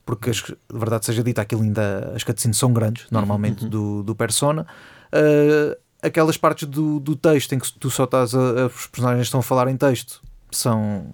porque 0.05 0.29
as, 0.29 0.37
de 0.37 0.55
verdade 0.73 1.05
seja 1.05 1.23
dita, 1.23 1.41
aquilo 1.41 1.61
ainda 1.61 2.11
as 2.15 2.23
cutscenes 2.23 2.57
são 2.57 2.73
grandes, 2.73 3.05
normalmente, 3.09 3.65
do, 3.65 4.03
do 4.03 4.13
Persona. 4.13 4.65
Uh, 5.13 5.75
aquelas 6.01 6.37
partes 6.37 6.67
do, 6.67 6.99
do 6.99 7.15
texto 7.15 7.53
em 7.53 7.59
que 7.59 7.71
tu 7.73 7.89
só 7.89 8.03
estás 8.05 8.33
a, 8.33 8.39
a- 8.39 8.65
os 8.67 8.87
personagens 8.87 9.27
estão 9.27 9.39
a 9.39 9.43
falar 9.43 9.67
em 9.69 9.77
texto 9.77 10.21
são, 10.51 11.05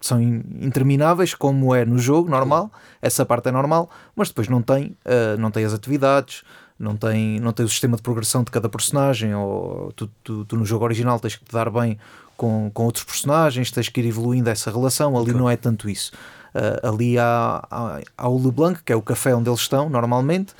são 0.00 0.20
in- 0.20 0.44
intermináveis, 0.60 1.34
como 1.34 1.74
é 1.74 1.84
no 1.84 1.98
jogo 1.98 2.30
normal, 2.30 2.70
essa 3.02 3.24
parte 3.26 3.48
é 3.48 3.52
normal, 3.52 3.90
mas 4.14 4.28
depois 4.28 4.48
não 4.48 4.62
tem, 4.62 4.96
uh, 5.04 5.38
não 5.38 5.50
tem 5.50 5.64
as 5.64 5.72
atividades, 5.74 6.42
não 6.78 6.94
tem, 6.96 7.40
não 7.40 7.52
tem 7.52 7.64
o 7.64 7.68
sistema 7.68 7.96
de 7.96 8.02
progressão 8.02 8.44
de 8.44 8.50
cada 8.50 8.68
personagem, 8.68 9.34
ou 9.34 9.92
tu, 9.96 10.10
tu- 10.22 10.44
tu 10.44 10.56
no 10.56 10.64
jogo 10.64 10.84
original 10.84 11.18
tens 11.18 11.34
que 11.36 11.44
te 11.44 11.52
dar 11.52 11.70
bem 11.70 11.98
com, 12.36 12.70
com 12.72 12.84
outros 12.84 13.02
personagens, 13.04 13.70
tens 13.70 13.88
que 13.88 14.00
ir 14.00 14.06
evoluindo 14.06 14.50
essa 14.50 14.70
relação, 14.70 15.16
ali 15.18 15.32
não 15.32 15.48
é 15.48 15.56
tanto 15.56 15.88
isso. 15.88 16.12
Uh, 16.56 16.88
ali 16.88 17.18
há, 17.18 17.62
há, 17.70 18.00
há 18.16 18.28
LeBlanc, 18.28 18.82
que 18.82 18.90
é 18.90 18.96
o 18.96 19.02
café 19.02 19.34
onde 19.34 19.50
eles 19.50 19.60
estão 19.60 19.90
normalmente, 19.90 20.54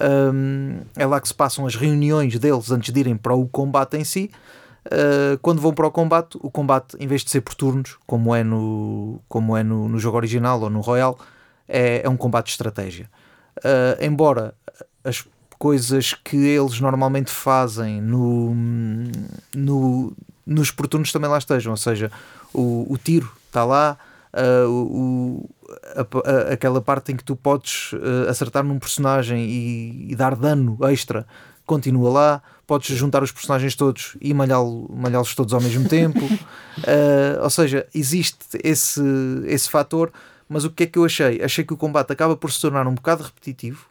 Um, 0.00 0.80
é 0.96 1.04
lá 1.04 1.20
que 1.20 1.28
se 1.28 1.34
passam 1.34 1.66
as 1.66 1.76
reuniões 1.76 2.38
deles 2.38 2.70
antes 2.70 2.92
de 2.92 3.00
irem 3.00 3.16
para 3.16 3.34
o 3.34 3.46
combate 3.46 3.96
em 3.96 4.04
si. 4.04 4.30
Uh, 4.86 5.38
quando 5.42 5.60
vão 5.60 5.72
para 5.72 5.86
o 5.86 5.90
combate, 5.90 6.38
o 6.40 6.50
combate, 6.50 6.96
em 6.98 7.06
vez 7.06 7.22
de 7.22 7.30
ser 7.30 7.42
por 7.42 7.54
turnos, 7.54 7.98
como 8.06 8.34
é 8.34 8.42
no, 8.42 9.20
como 9.28 9.56
é 9.56 9.62
no, 9.62 9.88
no 9.88 9.98
jogo 9.98 10.16
original 10.16 10.60
ou 10.60 10.70
no 10.70 10.80
Royal, 10.80 11.18
é, 11.68 12.02
é 12.04 12.08
um 12.08 12.16
combate 12.16 12.46
de 12.46 12.52
estratégia. 12.52 13.08
Uh, 13.58 14.02
embora 14.02 14.54
as 15.04 15.24
coisas 15.58 16.14
que 16.14 16.36
eles 16.36 16.80
normalmente 16.80 17.30
fazem 17.30 18.00
no, 18.00 18.54
no, 19.54 20.12
nos 20.44 20.70
por 20.70 20.88
turnos 20.88 21.12
também 21.12 21.30
lá 21.30 21.38
estejam, 21.38 21.72
ou 21.72 21.76
seja, 21.76 22.10
o, 22.52 22.86
o 22.92 22.98
tiro 22.98 23.30
está 23.46 23.64
lá, 23.64 23.96
uh, 24.34 24.68
o, 24.68 25.50
a- 25.94 26.28
a- 26.30 26.52
aquela 26.52 26.80
parte 26.80 27.12
em 27.12 27.16
que 27.16 27.24
tu 27.24 27.36
podes 27.36 27.92
uh, 27.92 28.28
acertar 28.28 28.62
num 28.64 28.78
personagem 28.78 29.44
e, 29.44 30.12
e 30.12 30.16
dar 30.16 30.34
dano 30.36 30.76
extra 30.82 31.26
continua 31.64 32.10
lá, 32.10 32.42
podes 32.66 32.94
juntar 32.96 33.22
os 33.22 33.30
personagens 33.30 33.74
todos 33.76 34.16
e 34.20 34.34
malhá-lo- 34.34 34.90
malhá-los 34.94 35.34
todos 35.34 35.54
ao 35.54 35.60
mesmo 35.60 35.88
tempo. 35.88 36.20
Uh, 36.24 37.40
ou 37.42 37.50
seja, 37.50 37.86
existe 37.94 38.36
esse, 38.64 39.00
esse 39.46 39.70
fator, 39.70 40.12
mas 40.48 40.64
o 40.64 40.70
que 40.70 40.82
é 40.82 40.86
que 40.86 40.98
eu 40.98 41.04
achei? 41.04 41.40
Achei 41.42 41.64
que 41.64 41.72
o 41.72 41.76
combate 41.76 42.12
acaba 42.12 42.36
por 42.36 42.50
se 42.52 42.60
tornar 42.60 42.86
um 42.86 42.94
bocado 42.94 43.22
repetitivo, 43.22 43.86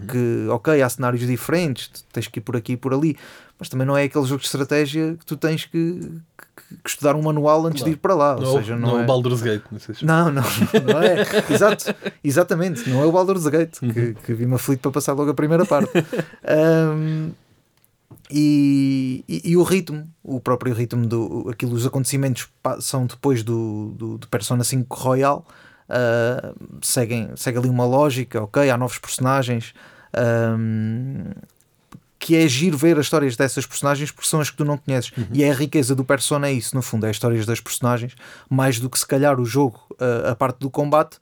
porque, 0.00 0.46
ok, 0.50 0.80
há 0.82 0.88
cenários 0.88 1.26
diferentes, 1.26 1.90
tens 2.12 2.28
que 2.28 2.38
ir 2.38 2.42
por 2.42 2.56
aqui 2.56 2.72
e 2.72 2.76
por 2.76 2.92
ali, 2.94 3.16
mas 3.58 3.68
também 3.68 3.86
não 3.86 3.96
é 3.96 4.04
aquele 4.04 4.24
jogo 4.24 4.40
de 4.40 4.46
estratégia 4.46 5.16
que 5.18 5.24
tu 5.26 5.36
tens 5.36 5.64
que, 5.64 5.98
que- 6.00 6.76
que 6.82 6.88
estudar 6.90 7.14
um 7.14 7.22
manual 7.22 7.66
antes 7.66 7.84
de 7.84 7.90
ir 7.90 7.96
para 7.96 8.14
lá. 8.14 8.34
Ou 8.36 8.40
Não, 8.42 8.52
seja, 8.54 8.76
não, 8.76 8.88
não 8.92 9.00
é... 9.00 9.02
o 9.02 9.06
Baldur's 9.06 9.42
Gate. 9.42 9.62
Não, 9.70 9.78
sei 9.78 9.94
se- 9.94 10.04
Não, 10.04 10.30
não, 10.32 10.42
não 10.86 11.02
é. 11.02 11.16
Exato, 11.52 11.94
exatamente. 12.24 12.88
Não 12.88 13.02
é 13.02 13.06
o 13.06 13.12
Baldur's 13.12 13.46
Gate 13.46 13.80
Uhum. 13.82 13.90
que, 13.92 14.14
que 14.14 14.34
vi-me 14.34 14.54
aflito 14.54 14.80
para 14.80 14.90
passar 14.92 15.12
logo 15.12 15.30
a 15.30 15.34
primeira 15.34 15.64
parte. 15.66 15.90
Ahm, 16.46 17.30
e, 18.30 19.24
e, 19.28 19.50
e 19.52 19.56
o 19.56 19.62
ritmo, 19.62 20.08
o 20.22 20.40
próprio 20.40 20.72
ritmo 20.74 21.06
do 21.06 21.48
aquilo, 21.50 21.72
os 21.74 21.86
acontecimentos 21.86 22.48
são 22.80 23.06
depois 23.06 23.42
do, 23.42 23.92
do, 23.96 24.18
do 24.18 24.28
Persona 24.28 24.64
5 24.64 24.94
Royal. 24.96 25.44
Ah, 25.88 26.52
seguem, 26.80 27.30
segue 27.36 27.58
ali 27.58 27.68
uma 27.68 27.84
lógica, 27.86 28.42
ok? 28.42 28.70
Há 28.70 28.76
novos 28.76 28.98
personagens. 28.98 29.72
ahm, 30.14 31.32
que 32.18 32.36
é 32.36 32.46
giro 32.46 32.78
ver 32.78 32.96
as 33.00 33.06
histórias 33.06 33.34
dessas 33.34 33.66
personagens 33.66 34.12
porque 34.12 34.28
são 34.28 34.40
as 34.40 34.48
que 34.48 34.56
tu 34.56 34.64
não 34.64 34.78
conheces. 34.78 35.10
E 35.32 35.42
é 35.42 35.50
a 35.50 35.54
riqueza 35.54 35.92
do 35.92 36.04
Persona 36.04 36.46
é 36.46 36.52
isso, 36.52 36.72
no 36.76 36.80
fundo, 36.80 37.04
é 37.04 37.10
as 37.10 37.16
histórias 37.16 37.44
das 37.44 37.60
personagens, 37.60 38.14
mais 38.48 38.78
do 38.78 38.88
que 38.88 38.96
se 38.96 39.04
calhar 39.04 39.40
o 39.40 39.44
jogo, 39.44 39.80
a, 39.98 40.30
a 40.30 40.36
parte 40.36 40.58
do 40.60 40.70
combate. 40.70 41.18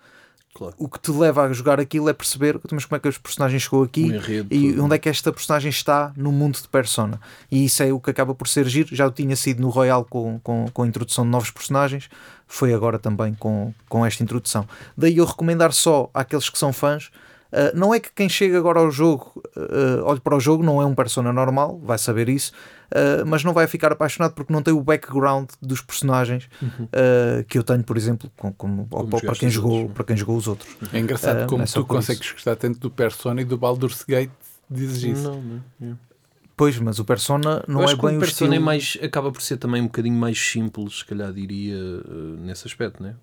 Claro. 0.52 0.74
O 0.76 0.88
que 0.88 0.98
te 0.98 1.12
leva 1.12 1.44
a 1.44 1.52
jogar 1.52 1.78
aquilo 1.78 2.08
é 2.08 2.12
perceber 2.12 2.58
mas 2.72 2.84
como 2.84 2.96
é 2.96 2.98
que 2.98 3.08
os 3.08 3.16
personagens 3.16 3.62
chegou 3.62 3.84
aqui 3.84 4.02
enredo, 4.02 4.52
e 4.52 4.78
onde 4.80 4.96
é 4.96 4.98
que 4.98 5.08
esta 5.08 5.32
personagem 5.32 5.70
está 5.70 6.12
no 6.16 6.32
mundo 6.32 6.60
de 6.60 6.66
Persona. 6.66 7.20
E 7.50 7.64
isso 7.64 7.82
é 7.82 7.92
o 7.92 8.00
que 8.00 8.10
acaba 8.10 8.34
por 8.34 8.48
ser 8.48 8.66
giro. 8.66 8.94
Já 8.94 9.06
o 9.06 9.12
tinha 9.12 9.36
sido 9.36 9.62
no 9.62 9.68
Royal 9.68 10.04
com, 10.04 10.40
com, 10.40 10.66
com 10.72 10.82
a 10.82 10.86
introdução 10.86 11.24
de 11.24 11.30
novos 11.30 11.50
personagens, 11.50 12.10
foi 12.48 12.74
agora 12.74 12.98
também 12.98 13.32
com, 13.34 13.72
com 13.88 14.04
esta 14.04 14.24
introdução. 14.24 14.66
Daí 14.96 15.18
eu 15.18 15.24
recomendar 15.24 15.72
só 15.72 16.10
àqueles 16.12 16.50
que 16.50 16.58
são 16.58 16.72
fãs. 16.72 17.10
Uh, 17.52 17.76
não 17.76 17.92
é 17.92 17.98
que 17.98 18.10
quem 18.14 18.28
chega 18.28 18.56
agora 18.56 18.78
ao 18.80 18.90
jogo 18.90 19.32
uh, 19.56 20.04
olhe 20.04 20.20
para 20.20 20.36
o 20.36 20.40
jogo, 20.40 20.62
não 20.62 20.80
é 20.80 20.84
um 20.86 20.94
persona 20.94 21.32
normal, 21.32 21.80
vai 21.82 21.98
saber 21.98 22.28
isso, 22.28 22.52
uh, 22.92 23.26
mas 23.26 23.42
não 23.42 23.52
vai 23.52 23.66
ficar 23.66 23.90
apaixonado 23.92 24.34
porque 24.34 24.52
não 24.52 24.62
tem 24.62 24.72
o 24.72 24.80
background 24.80 25.48
dos 25.60 25.80
personagens 25.80 26.48
uh, 26.62 27.44
que 27.48 27.58
eu 27.58 27.62
tenho, 27.62 27.82
por 27.82 27.96
exemplo, 27.96 28.30
com, 28.36 28.52
como, 28.52 28.86
ou 28.90 29.06
para, 29.06 29.34
quem 29.34 29.50
jogou, 29.50 29.72
outros. 29.72 29.94
para 29.94 30.04
quem 30.04 30.16
jogou 30.16 30.36
os 30.36 30.46
outros. 30.46 30.76
É 30.92 30.98
engraçado 31.00 31.42
Ah, 31.42 31.46
como 31.46 31.62
é 31.62 31.66
tu 31.66 31.84
consegues 31.84 32.30
gostar 32.32 32.56
tanto 32.56 32.78
do 32.78 32.90
Persona 32.90 33.40
e 33.40 33.44
do 33.44 33.58
Baldur's 33.58 34.04
Gate 34.04 34.30
dizes 34.70 35.02
isso. 35.02 35.22
Não, 35.24 35.42
não. 35.80 35.92
é. 35.92 36.10
Pois, 36.56 36.78
mas 36.78 36.98
o 36.98 37.06
persona 37.06 37.64
não 37.66 37.82
é 37.82 37.86
bem 37.86 37.94
o 37.94 37.96
o 37.96 38.20
Persona 38.20 38.22
estilo. 38.22 38.54
é 38.54 38.58
mais, 38.58 38.98
acaba 39.02 39.32
por 39.32 39.40
ser 39.40 39.56
também 39.56 39.80
um 39.80 39.86
bocadinho 39.86 40.14
mais 40.14 40.38
simples, 40.38 40.98
se 40.98 41.04
calhar 41.06 41.32
diria, 41.32 41.74
eh, 41.74 42.36
nesse 42.38 42.66
aspecto, 42.68 43.02
né? 43.02 43.14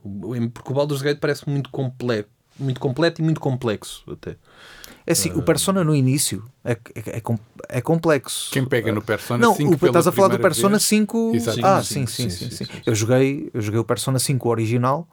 Porque 0.52 0.72
o 0.72 0.74
Baldur's 0.74 1.04
Gate 1.04 1.20
parece 1.20 1.48
muito 1.48 1.70
completo, 1.70 2.30
muito 2.60 2.80
completo 2.80 3.22
e 3.22 3.24
muito 3.24 3.40
complexo 3.40 4.04
até. 4.12 4.36
É 5.06 5.14
assim, 5.14 5.32
o 5.34 5.42
persona 5.42 5.86
no 5.86 5.96
início 5.96 6.44
é, 6.66 6.74
é, 6.74 7.18
é, 7.18 7.22
é 7.70 7.82
complexo. 7.82 8.52
Quem 8.52 8.66
pega 8.66 8.92
no 8.92 9.02
Persona 9.02 9.40
Não, 9.40 9.56
5 9.56 9.74
o, 9.74 9.78
pela 9.78 9.90
estás 9.90 10.06
a 10.08 10.12
falar 10.12 10.28
do 10.28 10.40
Persona 10.40 10.72
vez, 10.72 10.84
5. 10.84 11.32
Exato. 11.34 11.66
Ah, 11.66 11.82
Sim, 11.82 12.06
sim, 12.06 12.30
sim, 12.30 12.30
sim, 12.30 12.30
sim. 12.30 12.40
sim, 12.40 12.50
sim, 12.50 12.66
sim, 12.66 12.66
sim. 12.66 12.82
Eu, 12.86 12.94
joguei, 12.94 13.50
eu 13.54 13.62
joguei 13.62 13.80
o 13.80 13.86
Persona 13.86 14.20
5 14.20 14.50
original, 14.50 15.08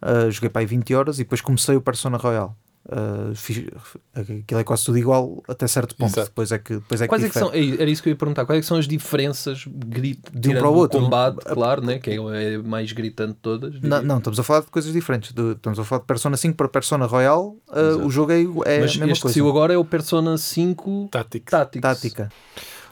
ah, 0.00 0.30
joguei 0.30 0.48
para 0.48 0.60
aí 0.62 0.66
20 0.66 0.94
horas 0.94 1.18
e 1.18 1.24
depois 1.24 1.40
comecei 1.40 1.74
o 1.74 1.80
Persona 1.80 2.16
Royal. 2.16 2.56
Ah, 2.88 3.32
fiz, 3.34 3.66
aquilo 4.14 4.58
é 4.60 4.64
quase 4.64 4.84
tudo 4.84 4.96
igual 4.98 5.42
até 5.46 5.66
certo 5.68 5.94
ponto. 5.94 6.10
Exato. 6.12 6.28
Depois 6.28 6.50
é 6.50 6.58
que, 6.58 6.74
depois 6.74 7.00
é 7.00 7.04
que 7.04 7.08
Quais 7.08 7.22
é 7.24 7.28
que 7.28 7.38
são, 7.38 7.50
é, 7.52 7.82
era 7.82 7.90
isso 7.90 8.02
que 8.02 8.08
eu 8.08 8.12
ia 8.12 8.16
perguntar, 8.16 8.46
quais 8.46 8.58
é 8.58 8.60
que 8.62 8.66
são 8.66 8.78
as 8.78 8.88
diferenças 8.88 9.64
gri- 9.68 10.18
De 10.32 10.48
um 10.48 10.52
para 10.54 10.68
o 10.68 10.74
outro? 10.74 10.98
combate, 11.00 11.44
claro, 11.44 11.84
né? 11.84 11.98
que 11.98 12.10
é 12.10 12.16
é 12.54 12.58
mais 12.58 12.90
gritante 12.92 13.34
de 13.34 13.38
todas. 13.38 13.74
Não, 13.74 13.80
diria. 13.80 14.02
não, 14.02 14.18
estamos 14.18 14.40
a 14.40 14.42
falar 14.42 14.60
de 14.60 14.66
coisas 14.68 14.92
diferentes. 14.92 15.32
De- 15.32 15.52
estamos 15.52 15.78
a 15.78 15.84
falar 15.84 16.00
de 16.00 16.06
Persona 16.06 16.36
5 16.36 16.56
para 16.56 16.68
Persona 16.68 17.06
Royal. 17.06 17.54
ah, 17.70 17.80
Exato. 17.80 18.06
o 18.06 18.10
jogo 18.10 18.32
é, 18.32 18.40
é 18.40 18.44
Mas 18.44 18.56
a 18.56 18.64
mesma 18.66 19.04
este 19.06 19.14
que 19.14 19.20
coisa. 19.22 19.34
saiu 19.34 19.48
agora 19.48 19.74
é 19.74 19.78
o 19.78 19.84
Persona 19.84 20.36
5 20.38 21.08
Tactics. 21.12 21.50
Tactics. 21.50 21.82
Tática. 21.82 22.28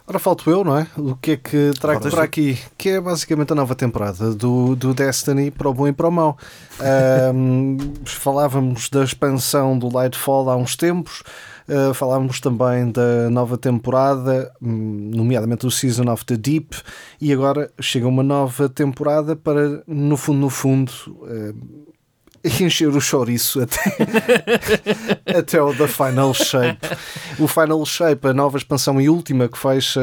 Ora, 0.08 0.18
falto 0.18 0.48
eu, 0.48 0.64
não 0.64 0.74
é? 0.74 0.86
O 0.96 1.14
que 1.14 1.32
é 1.32 1.36
que 1.36 1.70
trago 1.78 2.00
Ora, 2.00 2.10
para 2.10 2.22
aqui? 2.22 2.58
Que 2.78 2.88
é 2.88 3.00
basicamente 3.00 3.52
a 3.52 3.54
nova 3.54 3.74
temporada 3.74 4.34
do, 4.34 4.74
do 4.74 4.94
Destiny 4.94 5.50
para 5.50 5.68
o 5.68 5.74
bom 5.74 5.86
e 5.86 5.92
para 5.92 6.08
o 6.08 6.10
mau. 6.10 6.38
Ahm, 6.80 7.76
falávamos 8.08 8.88
da 8.88 9.04
expansão 9.04 9.78
do 9.78 9.94
Lightfall 9.94 10.48
há 10.48 10.56
uns 10.56 10.76
tempos, 10.76 11.22
ah, 11.68 11.92
falávamos 11.92 12.40
também 12.40 12.90
da 12.90 13.28
nova 13.28 13.58
temporada, 13.58 14.50
hum, 14.62 15.10
nomeadamente 15.14 15.66
o 15.66 15.70
Season 15.70 16.10
of 16.10 16.24
the 16.24 16.38
Deep, 16.38 16.74
e 17.20 17.30
agora 17.30 17.70
chega 17.78 18.08
uma 18.08 18.22
nova 18.22 18.66
temporada 18.66 19.36
para, 19.36 19.82
no 19.86 20.16
fundo, 20.16 20.38
no 20.38 20.48
fundo. 20.48 20.90
ah, 21.24 21.88
encher 22.62 22.88
o 22.88 23.00
chouriço 23.00 23.60
até, 23.62 23.96
até 25.38 25.62
o 25.62 25.72
da 25.74 25.86
Final 25.88 26.32
Shape. 26.34 26.78
O 27.38 27.46
Final 27.48 27.84
Shape, 27.84 28.28
a 28.28 28.32
nova 28.32 28.56
expansão 28.58 29.00
e 29.00 29.08
última 29.08 29.48
que 29.48 29.58
fecha 29.58 30.00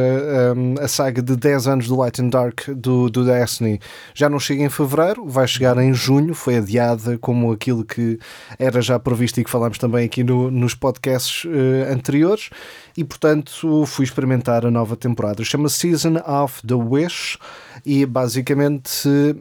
um, 0.55 0.75
a 0.79 0.87
saga 0.87 1.21
de 1.21 1.35
10 1.35 1.67
anos 1.67 1.87
do 1.87 1.95
Light 1.97 2.21
and 2.21 2.29
Dark 2.29 2.67
do, 2.69 3.09
do 3.09 3.23
Destiny, 3.25 3.79
já 4.13 4.29
não 4.29 4.39
chega 4.39 4.63
em 4.63 4.69
fevereiro, 4.69 5.25
vai 5.27 5.47
chegar 5.47 5.77
em 5.77 5.93
junho, 5.93 6.33
foi 6.33 6.57
adiada 6.57 7.17
como 7.17 7.51
aquilo 7.51 7.83
que 7.83 8.19
era 8.59 8.81
já 8.81 8.99
previsto 8.99 9.39
e 9.39 9.43
que 9.43 9.49
falámos 9.49 9.77
também 9.77 10.05
aqui 10.05 10.23
no- 10.23 10.49
nos 10.51 10.73
podcasts 10.73 11.45
eh, 11.45 11.91
anteriores. 11.91 12.49
E 12.97 13.03
portanto 13.03 13.85
fui 13.85 14.05
experimentar 14.05 14.65
a 14.65 14.71
nova 14.71 14.95
temporada. 14.95 15.43
Chama-se 15.43 15.77
Season 15.79 16.15
of 16.25 16.65
the 16.65 16.75
Wish 16.75 17.37
e 17.85 18.05
basicamente 18.05 19.35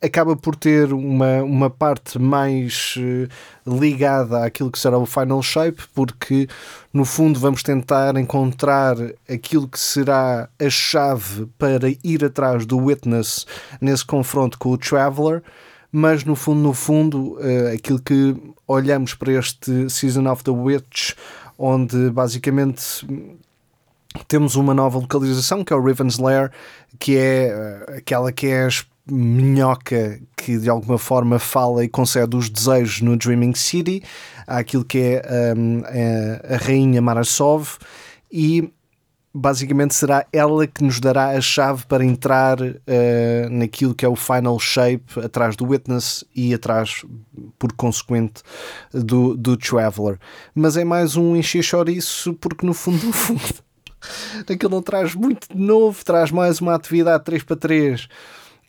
acaba 0.00 0.36
por 0.36 0.54
ter 0.54 0.92
uma, 0.92 1.42
uma 1.42 1.70
parte 1.70 2.18
mais 2.18 2.94
eh, 2.98 3.28
ligada 3.66 4.44
àquilo 4.44 4.70
que 4.70 4.78
será 4.78 4.98
o 4.98 5.06
Final 5.06 5.42
Shape, 5.42 5.82
porque 5.94 6.48
no 6.92 7.04
fundo 7.04 7.40
vamos 7.40 7.62
tentar 7.62 8.16
encontrar 8.16 8.96
aquilo 9.28 9.66
que 9.66 9.80
será 9.80 10.48
a 10.58 10.70
chave 10.70 11.46
para 11.58 11.88
ir 12.04 12.24
atrás 12.24 12.66
do 12.66 12.78
Witness 12.78 13.46
nesse 13.80 14.04
confronto 14.04 14.58
com 14.58 14.70
o 14.70 14.78
Traveler. 14.78 15.42
Mas 15.90 16.24
no 16.24 16.36
fundo, 16.36 16.60
no 16.60 16.74
fundo, 16.74 17.38
eh, 17.40 17.74
aquilo 17.74 17.98
que 17.98 18.36
olhamos 18.66 19.14
para 19.14 19.32
este 19.32 19.88
Season 19.88 20.30
of 20.30 20.44
the 20.44 20.50
Witch, 20.50 21.14
onde 21.56 22.10
basicamente 22.10 23.06
temos 24.28 24.56
uma 24.56 24.74
nova 24.74 24.98
localização 24.98 25.64
que 25.64 25.72
é 25.72 25.76
o 25.76 25.82
Riven's 25.82 26.18
Lair, 26.18 26.50
que 26.98 27.16
é 27.16 27.48
eh, 27.48 27.96
aquela 27.98 28.30
que 28.30 28.46
é 28.48 28.64
a 28.64 28.68
minhoca 29.10 30.20
que 30.36 30.58
de 30.58 30.68
alguma 30.68 30.98
forma 30.98 31.38
fala 31.38 31.84
e 31.84 31.88
concede 31.88 32.36
os 32.36 32.50
desejos 32.50 33.00
no 33.00 33.16
Dreaming 33.16 33.54
City. 33.54 34.02
Há 34.46 34.58
aquilo 34.58 34.84
que 34.84 34.98
é 34.98 35.54
hum, 35.56 35.82
a, 35.84 36.54
a 36.54 36.56
rainha 36.56 37.00
Marasov 37.00 37.78
e 38.30 38.72
basicamente 39.36 39.94
será 39.94 40.26
ela 40.32 40.66
que 40.66 40.82
nos 40.82 40.98
dará 40.98 41.28
a 41.28 41.40
chave 41.40 41.84
para 41.86 42.04
entrar 42.04 42.58
eh, 42.86 43.48
naquilo 43.50 43.94
que 43.94 44.04
é 44.04 44.08
o 44.08 44.16
final 44.16 44.58
shape 44.58 45.20
atrás 45.22 45.54
do 45.56 45.66
Witness 45.66 46.24
e 46.34 46.54
atrás, 46.54 47.04
por 47.58 47.72
consequente, 47.74 48.42
do, 48.92 49.36
do 49.36 49.56
Traveler. 49.56 50.18
Mas 50.54 50.76
é 50.76 50.84
mais 50.84 51.16
um 51.16 51.36
encher 51.36 51.62
chouriço 51.62 52.32
porque 52.34 52.64
no 52.64 52.72
fundo, 52.72 53.04
no 53.04 53.12
fundo, 53.12 53.42
aquilo 54.48 54.70
não 54.70 54.82
traz 54.82 55.14
muito 55.14 55.54
de 55.54 55.60
novo, 55.60 56.02
traz 56.02 56.30
mais 56.30 56.58
uma 56.60 56.74
atividade 56.74 57.24
3 57.24 57.42
para 57.42 57.56
3 57.56 58.08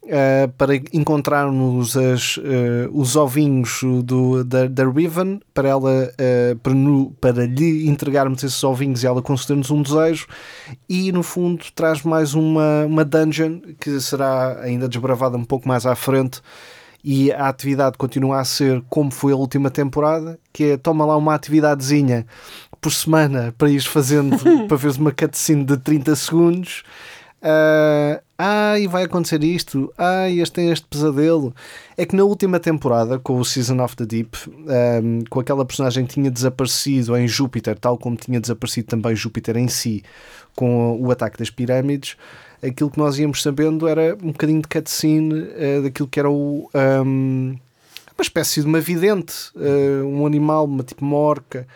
uh, 0.08 0.52
para 0.58 0.76
encontrarmos 0.94 1.96
as, 1.96 2.38
uh, 2.38 2.42
os 2.92 3.16
ovinhos 3.16 3.82
do, 4.04 4.44
da, 4.44 4.68
da 4.68 4.90
Riven, 4.90 5.40
para, 5.54 5.70
ela, 5.70 6.12
uh, 6.12 6.56
para, 6.60 6.74
no, 6.74 7.12
para 7.22 7.46
lhe 7.46 7.88
entregarmos 7.88 8.44
esses 8.44 8.64
ovinhos 8.64 9.04
e 9.04 9.08
ela 9.08 9.22
conceder-nos 9.22 9.70
um 9.70 9.82
desejo. 9.82 10.28
E 10.90 11.12
no 11.12 11.24
fundo 11.24 11.66
traz 11.76 12.04
mais 12.04 12.34
uma, 12.34 12.86
uma 12.86 13.06
dungeon 13.06 13.60
que 13.80 14.00
será 14.00 14.60
ainda 14.62 14.88
desbravada 14.88 15.38
um 15.38 15.46
pouco 15.46 15.68
mais 15.68 15.86
à 15.86 15.96
frente. 15.96 16.42
E 17.04 17.32
a 17.32 17.48
atividade 17.48 17.98
continua 17.98 18.40
a 18.40 18.44
ser 18.44 18.84
como 18.90 19.12
foi 19.12 19.32
a 19.32 19.36
última 19.36 19.70
temporada, 19.70 20.38
que 20.52 20.72
é 20.72 20.78
toma 20.78 21.06
lá 21.06 21.16
uma 21.16 21.36
atividadezinha 21.36 22.26
por 22.82 22.92
semana 22.92 23.54
para 23.58 23.70
ir 23.70 23.82
fazendo, 23.82 24.38
para 24.68 24.78
veres 24.78 24.98
uma 24.98 25.12
cutscene 25.12 25.64
de 25.64 25.78
30 25.78 26.16
segundos. 26.16 26.84
Uh, 27.41 28.20
ai, 28.38 28.88
vai 28.88 29.03
acontecer 29.03 29.44
isto, 29.44 29.94
ai, 29.98 30.39
este 30.39 30.53
tem 30.53 30.72
este 30.72 30.86
pesadelo. 30.88 31.53
É 31.96 32.06
que 32.06 32.15
na 32.15 32.24
última 32.24 32.60
temporada, 32.60 33.20
com 33.20 33.39
o 33.39 33.46
Season 33.46 33.82
of 33.84 33.96
the 33.96 34.06
Deep, 34.06 34.38
um, 34.48 35.24
com 35.29 35.39
aquela 35.39 35.65
personagem 35.65 36.06
que 36.06 36.15
tinha 36.15 36.32
desaparecido 36.32 37.15
em 37.15 37.27
Júpiter, 37.27 37.77
tal 37.77 37.98
como 37.98 38.15
tinha 38.15 38.39
desaparecido 38.39 38.88
também 38.88 39.15
Júpiter 39.15 39.58
em 39.58 39.67
si, 39.67 40.03
com 40.56 41.00
o 41.00 41.12
ataque 41.12 41.38
das 41.38 41.50
pirâmides, 41.50 42.17
aquilo 42.63 42.89
que 42.89 42.98
nós 42.98 43.20
íamos 43.20 43.41
sabendo 43.41 43.88
era 43.88 44.15
um 44.22 44.32
bocadinho 44.32 44.62
de 44.62 44.67
cutscene 44.67 45.34
uh, 45.34 45.84
daquilo 45.84 46.08
que 46.08 46.20
era 46.20 46.29
o. 46.29 46.70
Um, 46.74 47.56
uma 48.17 48.24
espécie 48.24 48.62
de 48.62 48.67
uma 48.67 48.79
vidente, 48.79 49.51
uh, 49.56 50.03
um 50.03 50.25
animal, 50.25 50.65
uma 50.65 50.84
tipo 50.84 51.06
uma 51.06 51.17
orca, 51.17 51.67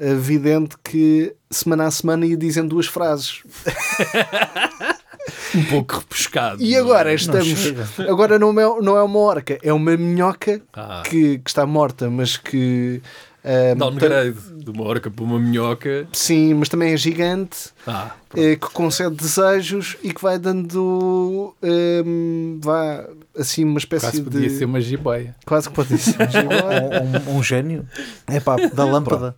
uh, 0.00 0.16
vidente 0.16 0.76
que 0.82 1.34
semana 1.50 1.84
a 1.84 1.90
semana 1.90 2.24
ia 2.24 2.38
dizendo 2.38 2.70
duas 2.70 2.86
frases. 2.86 3.42
um 5.54 5.64
pouco 5.64 5.98
repescado. 5.98 6.62
E 6.62 6.76
agora 6.76 7.12
estamos. 7.12 7.72
Não 7.98 8.10
agora 8.10 8.38
não 8.38 8.50
é, 8.50 8.82
não 8.82 8.96
é 8.96 9.02
uma 9.02 9.18
orca, 9.18 9.58
é 9.62 9.72
uma 9.72 9.96
minhoca 9.96 10.60
ah. 10.72 11.02
que, 11.04 11.38
que 11.38 11.50
está 11.50 11.66
morta, 11.66 12.10
mas 12.10 12.36
que. 12.36 13.02
Um, 13.42 13.78
Downgrade 13.78 14.36
de 14.56 14.70
uma 14.70 14.84
orca 14.84 15.10
para 15.10 15.24
uma 15.24 15.38
minhoca. 15.38 16.06
Sim, 16.12 16.54
mas 16.54 16.68
também 16.68 16.92
é 16.92 16.96
gigante, 16.96 17.70
ah, 17.86 18.10
é, 18.36 18.54
que 18.54 18.70
concede 18.70 19.14
desejos 19.14 19.96
e 20.02 20.12
que 20.12 20.20
vai 20.20 20.38
dando 20.38 21.54
um, 21.62 22.60
vá, 22.62 23.06
assim 23.36 23.64
uma 23.64 23.78
espécie 23.78 24.06
Quase 24.06 24.18
de. 24.18 24.30
podia 24.30 24.50
ser 24.50 24.66
uma 24.66 24.80
jiboia. 24.80 25.34
Quase 25.46 25.68
que 25.68 25.74
pode 25.74 25.96
ser 25.96 26.16
uma 26.16 26.28
jiboia. 26.28 27.02
um, 27.26 27.38
um, 27.38 27.42
gênio 27.42 27.86
é 28.26 28.38
pá, 28.40 28.56
da 28.56 28.84
lâmpada. 28.84 29.34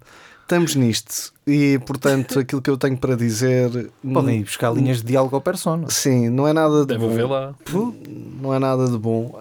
Estamos 0.53 0.75
nisto 0.75 1.33
e, 1.47 1.79
portanto, 1.87 2.37
aquilo 2.41 2.61
que 2.61 2.69
eu 2.69 2.77
tenho 2.77 2.99
para 2.99 3.17
dizer. 3.17 3.91
Podem 4.13 4.41
ir 4.41 4.45
buscar 4.45 4.71
linhas 4.71 4.99
de 4.99 5.05
diálogo 5.05 5.35
ao 5.35 5.41
persona. 5.41 5.89
Sim, 5.89 6.29
não 6.29 6.47
é 6.47 6.53
nada 6.53 6.83
de 6.83 6.89
Deve 6.89 7.07
bom. 7.07 7.15
ver 7.15 7.27
lá. 7.27 7.55
Não 8.39 8.53
é 8.53 8.59
nada 8.59 8.87
de 8.87 8.99
bom. 8.99 9.35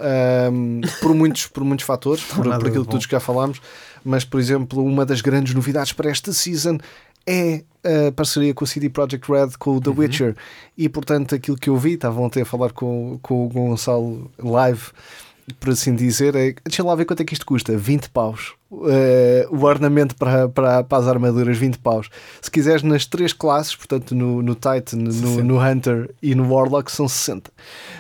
Um, 0.50 0.80
por, 1.02 1.14
muitos, 1.14 1.48
por 1.48 1.66
muitos 1.66 1.86
fatores, 1.86 2.24
por, 2.24 2.46
por 2.46 2.66
aquilo 2.66 2.86
que 2.86 2.92
todos 2.92 3.06
já 3.06 3.20
falámos. 3.20 3.62
Mas, 4.06 4.24
por 4.24 4.40
exemplo, 4.40 4.82
uma 4.82 5.06
das 5.06 5.20
grandes 5.20 5.54
novidades 5.54 5.92
para 5.92 6.10
esta 6.10 6.32
season 6.32 6.78
é 7.28 7.66
a 7.84 8.12
parceria 8.14 8.54
com 8.54 8.64
a 8.64 8.68
CD 8.68 8.90
Projekt 8.90 9.30
Red 9.30 9.50
com 9.60 9.76
o 9.76 9.82
The 9.82 9.90
uhum. 9.90 9.98
Witcher. 9.98 10.38
E, 10.78 10.88
portanto, 10.88 11.36
aquilo 11.36 11.58
que 11.58 11.70
eu 11.70 11.76
vi, 11.76 11.96
estavam 11.96 12.26
até 12.28 12.44
a 12.44 12.46
falar 12.46 12.72
com, 12.72 13.20
com 13.22 13.46
o 13.46 13.50
Gonçalo 13.50 14.32
live 14.40 14.92
por 15.60 15.72
assim 15.72 15.94
dizer, 15.94 16.36
é, 16.36 16.56
deixa 16.64 16.84
lá 16.84 16.96
ver 16.96 17.04
quanto 17.04 17.22
é 17.22 17.26
que 17.26 17.34
isto 17.34 17.46
custa: 17.46 17.76
20 17.76 18.10
paus. 18.12 18.54
Uh, 18.72 19.54
o 19.54 19.66
ornamento 19.66 20.16
para, 20.16 20.48
para, 20.48 20.82
para 20.82 20.98
as 20.98 21.06
armaduras, 21.06 21.58
20 21.58 21.78
paus. 21.80 22.10
Se 22.42 22.50
quiseres 22.50 22.84
nas 22.84 23.06
três 23.06 23.34
classes, 23.34 23.76
portanto 23.76 24.16
no, 24.16 24.42
no 24.42 24.56
Titan, 24.56 24.96
no, 24.96 25.44
no, 25.44 25.60
Hunter 25.62 26.10
e 26.22 26.34
no 26.34 26.50
Warlock, 26.50 26.90
são 26.90 27.06
60. 27.06 27.52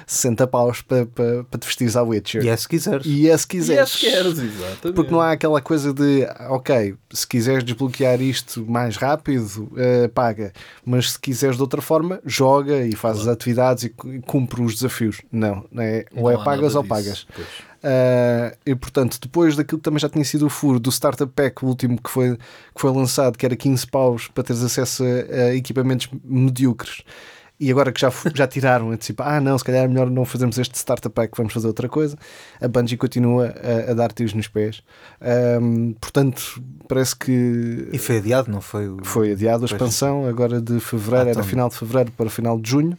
60 0.07 0.47
paus 0.47 0.81
para, 0.81 1.05
para, 1.05 1.43
para 1.43 1.59
te 1.59 1.67
vestir 1.67 1.97
à 1.97 2.01
Witcher. 2.01 2.45
E 2.45 2.47
é 2.47 2.55
se 2.55 2.69
quiseres. 2.69 3.05
E 3.05 3.29
é 3.29 3.37
se 3.37 3.45
quiseres. 3.45 3.79
E 3.79 3.81
é 3.81 3.85
se 3.85 3.99
queres, 3.99 4.39
exatamente. 4.39 4.95
Porque 4.95 5.11
não 5.11 5.19
há 5.19 5.33
aquela 5.33 5.61
coisa 5.61 5.93
de, 5.93 6.25
ok, 6.49 6.95
se 7.11 7.27
quiseres 7.27 7.65
desbloquear 7.65 8.21
isto 8.21 8.65
mais 8.65 8.95
rápido, 8.95 9.69
uh, 9.73 10.09
paga. 10.13 10.53
Mas 10.85 11.11
se 11.11 11.19
quiseres 11.19 11.57
de 11.57 11.61
outra 11.61 11.81
forma, 11.81 12.21
joga 12.25 12.85
e 12.85 12.95
faz 12.95 13.15
claro. 13.17 13.29
as 13.29 13.35
atividades 13.35 13.83
e, 13.83 13.89
cumpre 14.25 14.61
os 14.61 14.75
desafios. 14.75 15.21
Não, 15.31 15.65
não 15.69 15.83
é, 15.83 16.05
ou 16.15 16.31
não 16.31 16.31
é 16.31 16.43
pagas 16.43 16.75
ou 16.75 16.81
disso. 16.81 16.89
pagas. 16.89 17.27
Pois. 17.35 17.70
Uh, 17.83 18.55
e 18.65 18.75
portanto, 18.75 19.17
depois 19.19 19.55
daquilo 19.55 19.79
que 19.79 19.83
também 19.83 19.99
já 19.99 20.07
tinha 20.07 20.23
sido 20.23 20.45
o 20.45 20.49
furo 20.49 20.79
do 20.79 20.91
Startup 20.91 21.31
Pack, 21.33 21.65
o 21.65 21.67
último 21.67 21.99
que 22.01 22.09
foi, 22.09 22.37
que 22.37 22.81
foi 22.81 22.91
lançado, 22.91 23.37
que 23.37 23.45
era 23.45 23.55
15 23.55 23.87
paus 23.87 24.27
para 24.27 24.43
teres 24.43 24.61
acesso 24.61 25.03
a, 25.03 25.35
a 25.45 25.55
equipamentos 25.55 26.07
medíocres, 26.23 27.03
e 27.61 27.69
agora 27.69 27.91
que 27.91 28.01
já, 28.01 28.11
já 28.33 28.47
tiraram, 28.47 28.91
é 28.91 28.97
tipo, 28.97 29.21
ah 29.21 29.39
não, 29.39 29.55
se 29.55 29.63
calhar 29.63 29.83
é 29.83 29.87
melhor 29.87 30.09
não 30.09 30.25
fazermos 30.25 30.57
este 30.57 30.75
Startup 30.75 31.13
Pack, 31.13 31.37
vamos 31.37 31.53
fazer 31.53 31.67
outra 31.67 31.87
coisa. 31.87 32.17
A 32.59 32.67
Bungie 32.67 32.97
continua 32.97 33.53
a, 33.87 33.91
a 33.91 33.93
dar 33.93 34.11
tiros 34.11 34.33
nos 34.33 34.47
pés. 34.47 34.81
Um, 35.61 35.93
portanto, 35.93 36.59
parece 36.87 37.15
que. 37.15 37.87
E 37.93 37.99
foi 37.99 38.17
adiado, 38.17 38.51
não 38.51 38.61
foi? 38.61 38.89
O... 38.89 39.05
Foi 39.05 39.33
adiado 39.33 39.63
a 39.63 39.65
expansão, 39.67 40.27
agora 40.27 40.59
de 40.59 40.79
fevereiro, 40.79 41.27
ah, 41.27 41.31
era 41.33 41.43
final 41.43 41.69
de 41.69 41.75
fevereiro 41.75 42.11
para 42.13 42.31
final 42.31 42.59
de 42.59 42.67
junho. 42.67 42.97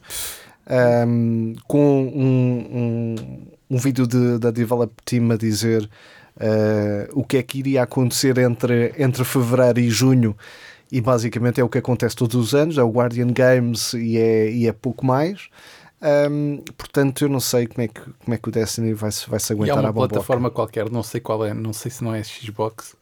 Um, 0.71 1.55
com 1.67 2.03
um, 2.15 2.69
um 2.73 3.47
um 3.73 3.79
vídeo 3.79 4.07
de, 4.07 4.39
da 4.39 4.51
Develop 4.51 4.93
Team 5.03 5.31
a 5.31 5.37
dizer 5.37 5.89
uh, 6.37 7.19
o 7.19 7.25
que 7.25 7.39
é 7.39 7.43
que 7.43 7.59
iria 7.59 7.83
acontecer 7.83 8.37
entre, 8.37 8.93
entre 8.99 9.25
fevereiro 9.25 9.81
e 9.81 9.89
junho. 9.89 10.37
E 10.91 11.01
basicamente 11.01 11.59
é 11.59 11.65
o 11.65 11.71
que 11.71 11.79
acontece 11.79 12.15
todos 12.15 12.37
os 12.37 12.55
anos, 12.55 12.77
é 12.77 12.83
o 12.83 12.91
Guardian 12.91 13.29
Games 13.29 13.95
e 13.95 14.19
é, 14.19 14.51
e 14.51 14.69
é 14.69 14.73
pouco 14.73 15.07
mais. 15.07 15.49
Um, 16.31 16.59
portanto, 16.77 17.25
eu 17.25 17.31
não 17.31 17.41
sei 17.41 17.67
como 17.67 17.83
é 17.83 17.89
que, 17.89 18.01
como 18.01 18.35
é 18.35 18.37
que 18.37 18.49
o 18.49 18.53
Destiny 18.53 18.93
vai, 18.93 19.11
vai 19.27 19.41
se 19.41 19.53
aguentar 19.55 19.77
e 19.77 19.79
há 19.79 19.81
uma 19.81 19.89
à 19.89 19.93
plataforma 19.93 20.51
qualquer, 20.51 20.91
não 20.91 21.03
sei 21.03 21.21
qual 21.21 21.43
é, 21.47 21.55
não 21.55 21.73
sei 21.73 21.91
se 21.91 22.05
não 22.05 22.15
é 22.15 22.23
Xbox, 22.23 22.95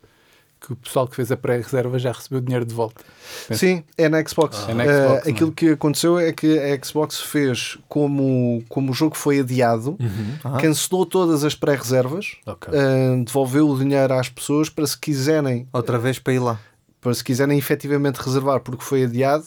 que 0.61 0.73
o 0.73 0.77
pessoal 0.77 1.09
que 1.09 1.17
fez 1.17 1.33
a 1.33 1.37
pré-reserva 1.37 1.99
já 1.99 2.13
recebeu 2.13 2.41
dinheiro 2.41 2.65
de 2.65 2.75
volta. 2.75 3.03
Sim, 3.51 3.83
é 3.97 4.09
na 4.09 4.23
Xbox. 4.25 4.65
Ah, 4.67 4.71
é 4.71 4.75
na 4.75 4.85
Xbox 4.85 5.27
uh, 5.27 5.31
aquilo 5.31 5.53
que 5.53 5.71
aconteceu 5.71 6.19
é 6.19 6.33
que 6.33 6.59
a 6.59 6.85
Xbox 6.85 7.21
fez 7.21 7.79
como, 7.89 8.63
como 8.69 8.91
o 8.91 8.95
jogo 8.95 9.17
foi 9.17 9.41
adiado, 9.41 9.97
uhum. 9.99 10.35
ah. 10.45 10.59
cancelou 10.59 11.07
todas 11.07 11.45
as 11.45 11.55
pré-reservas, 11.55 12.37
okay. 12.47 12.75
uh, 12.75 13.25
devolveu 13.25 13.69
o 13.69 13.79
dinheiro 13.79 14.13
às 14.13 14.29
pessoas 14.29 14.69
para 14.69 14.87
se 14.87 14.99
quiserem. 14.99 15.67
Outra 15.73 15.99
vez 15.99 16.19
para 16.19 16.35
ir 16.35 16.41
lá. 16.41 16.61
Para 17.01 17.15
se 17.15 17.25
quiserem 17.25 17.57
efetivamente 17.57 18.17
reservar 18.17 18.61
porque 18.61 18.85
foi 18.85 19.05
adiado, 19.05 19.45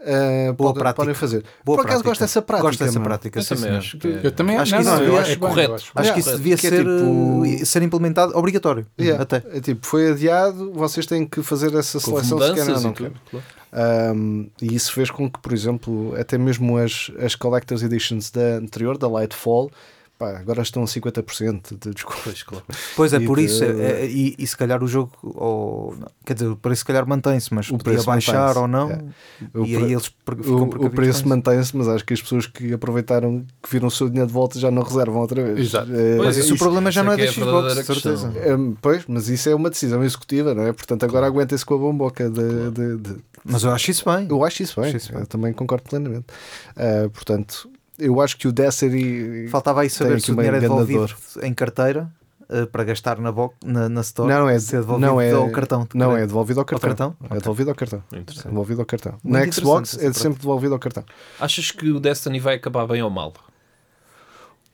Uh, 0.00 0.54
Boa 0.54 0.72
pode, 0.72 0.94
podem 0.94 1.14
fazer. 1.14 1.44
Boa 1.62 1.76
Por 1.76 1.86
acaso 1.86 2.02
gosto 2.02 2.20
dessa 2.22 2.40
prática. 2.40 2.68
Gosto 2.68 2.84
dessa 2.84 3.00
prática, 3.00 3.38
eu 3.38 3.44
também 3.44 3.70
acho. 3.76 3.98
Que... 3.98 4.20
Eu 4.22 4.32
também 4.32 4.56
acho 4.56 4.74
que 4.74 4.80
isso 4.80 4.90
não, 4.90 5.18
é 5.18 5.36
correto. 5.36 5.74
Acho, 5.74 5.92
acho 5.94 6.14
que 6.14 6.20
isso 6.20 6.36
devia 6.38 6.56
que 6.56 6.62
ser, 6.62 6.72
é 6.72 6.78
tipo... 6.78 7.66
ser 7.66 7.82
implementado 7.82 8.34
obrigatório. 8.34 8.86
Yeah. 8.98 9.22
Até. 9.22 9.42
É 9.52 9.60
tipo, 9.60 9.86
foi 9.86 10.12
adiado, 10.12 10.72
vocês 10.72 11.04
têm 11.04 11.26
que 11.26 11.42
fazer 11.42 11.74
essa 11.74 12.00
seleção 12.00 12.40
se 12.40 12.54
querem 12.54 12.74
ou 12.74 12.80
não 12.80 12.92
querem. 12.94 13.12
Um, 13.72 14.48
e 14.60 14.74
isso 14.74 14.90
fez 14.92 15.10
com 15.10 15.30
que, 15.30 15.38
por 15.38 15.52
exemplo, 15.52 16.14
até 16.18 16.38
mesmo 16.38 16.78
as, 16.78 17.10
as 17.22 17.34
Collector's 17.34 17.82
Editions 17.82 18.30
da 18.30 18.56
anterior, 18.56 18.96
da 18.96 19.06
Lightfall, 19.06 19.70
pá, 20.20 20.36
agora 20.36 20.60
estão 20.60 20.82
a 20.82 20.86
50% 20.86 21.78
de 21.80 21.94
desconto. 21.94 22.20
Pois, 22.22 22.42
claro. 22.42 22.64
pois 22.94 23.12
é, 23.14 23.20
por 23.20 23.38
de... 23.38 23.46
isso, 23.46 23.64
é, 23.64 24.02
é, 24.02 24.06
e, 24.06 24.34
e, 24.38 24.46
se 24.46 24.54
calhar 24.54 24.84
o 24.84 24.86
jogo, 24.86 25.12
ou, 25.22 25.96
quer 26.26 26.34
dizer, 26.34 26.48
o 26.48 26.56
preço 26.56 26.80
se 26.80 26.84
calhar 26.84 27.08
mantém-se, 27.08 27.54
mas 27.54 27.70
o 27.70 27.78
podia 27.78 28.02
baixar 28.02 28.58
ou 28.58 28.68
não, 28.68 28.90
é. 28.90 29.00
o 29.54 29.64
e 29.64 29.76
aí 29.76 29.92
eles 29.92 30.06
ficam 30.06 30.68
O, 30.68 30.86
o 30.86 30.90
preço 30.90 31.26
mantém-se, 31.26 31.74
mas 31.74 31.88
acho 31.88 32.04
que 32.04 32.12
as 32.12 32.20
pessoas 32.20 32.46
que 32.46 32.74
aproveitaram, 32.74 33.46
que 33.62 33.70
viram 33.70 33.88
o 33.88 33.90
seu 33.90 34.08
dinheiro 34.08 34.26
de 34.26 34.32
volta 34.34 34.58
já 34.58 34.70
não 34.70 34.82
reservam 34.82 35.22
outra 35.22 35.42
vez. 35.42 35.58
Exato. 35.58 35.90
É, 35.90 36.16
mas 36.16 36.36
isso, 36.36 36.46
isso, 36.46 36.54
o 36.54 36.58
problema 36.58 36.90
já 36.90 37.02
não 37.02 37.12
é, 37.12 37.14
é 37.14 37.24
da 37.24 37.32
Xbox, 37.32 37.74
de 37.74 37.84
certeza. 37.84 38.32
É, 38.36 38.50
pois, 38.82 39.04
mas 39.08 39.30
isso 39.30 39.48
é 39.48 39.54
uma 39.54 39.70
decisão 39.70 40.04
executiva, 40.04 40.54
não 40.54 40.64
é? 40.64 40.72
Portanto, 40.74 41.04
agora 41.04 41.26
claro. 41.26 41.36
aguentem-se 41.36 41.64
com 41.64 41.74
a 41.74 41.78
bomboca 41.78 42.28
de, 42.28 42.34
claro. 42.34 42.70
de, 42.72 42.96
de, 42.98 43.16
Mas 43.42 43.64
eu 43.64 43.70
acho 43.70 43.90
isso 43.90 44.04
bem. 44.04 44.26
Eu 44.28 44.44
acho 44.44 44.62
isso 44.62 44.78
bem. 44.78 44.90
Acho 44.90 44.98
isso 44.98 45.12
bem. 45.12 45.22
Eu 45.22 45.26
também 45.26 45.52
concordo 45.54 45.88
plenamente. 45.88 46.26
Uh, 46.76 47.08
portanto, 47.08 47.70
eu 48.00 48.20
acho 48.20 48.36
que 48.36 48.48
o 48.48 48.52
Destiny. 48.52 49.48
Faltava 49.48 49.82
aí 49.82 49.90
saber 49.90 50.20
se 50.20 50.32
o 50.32 50.34
dinheiro 50.34 50.56
é 50.56 50.60
devolvido 50.60 51.06
em 51.42 51.54
carteira 51.54 52.10
uh, 52.48 52.66
para 52.66 52.84
gastar 52.84 53.18
na, 53.18 53.32
na, 53.64 53.88
na 53.88 54.00
store. 54.00 54.28
Não, 54.28 54.48
é, 54.48 54.58
se 54.58 54.74
é 54.74 54.80
devolvido 54.80 55.06
não 55.06 55.20
é, 55.20 55.30
ao 55.32 55.50
cartão. 55.50 55.86
Não, 55.94 56.16
é 56.16 56.26
devolvido 56.26 56.60
ao 56.60 56.66
cartão. 56.66 56.90
Ao 56.90 56.96
cartão? 56.96 57.16
É 57.20 57.26
okay. 57.26 57.38
devolvido 57.38 57.70
ao 57.70 57.76
cartão. 57.76 58.02
É 58.12 58.20
devolvido 58.48 58.80
ao 58.80 58.86
cartão. 58.86 59.18
Muito 59.22 59.46
na 59.46 59.52
Xbox 59.52 59.98
é 59.98 60.12
sempre 60.12 60.40
devolvido 60.40 60.74
ao 60.74 60.80
cartão. 60.80 61.04
Achas 61.38 61.70
que 61.70 61.90
o 61.90 62.00
Destiny 62.00 62.40
vai 62.40 62.56
acabar 62.56 62.86
bem 62.86 63.02
ou 63.02 63.10
mal? 63.10 63.32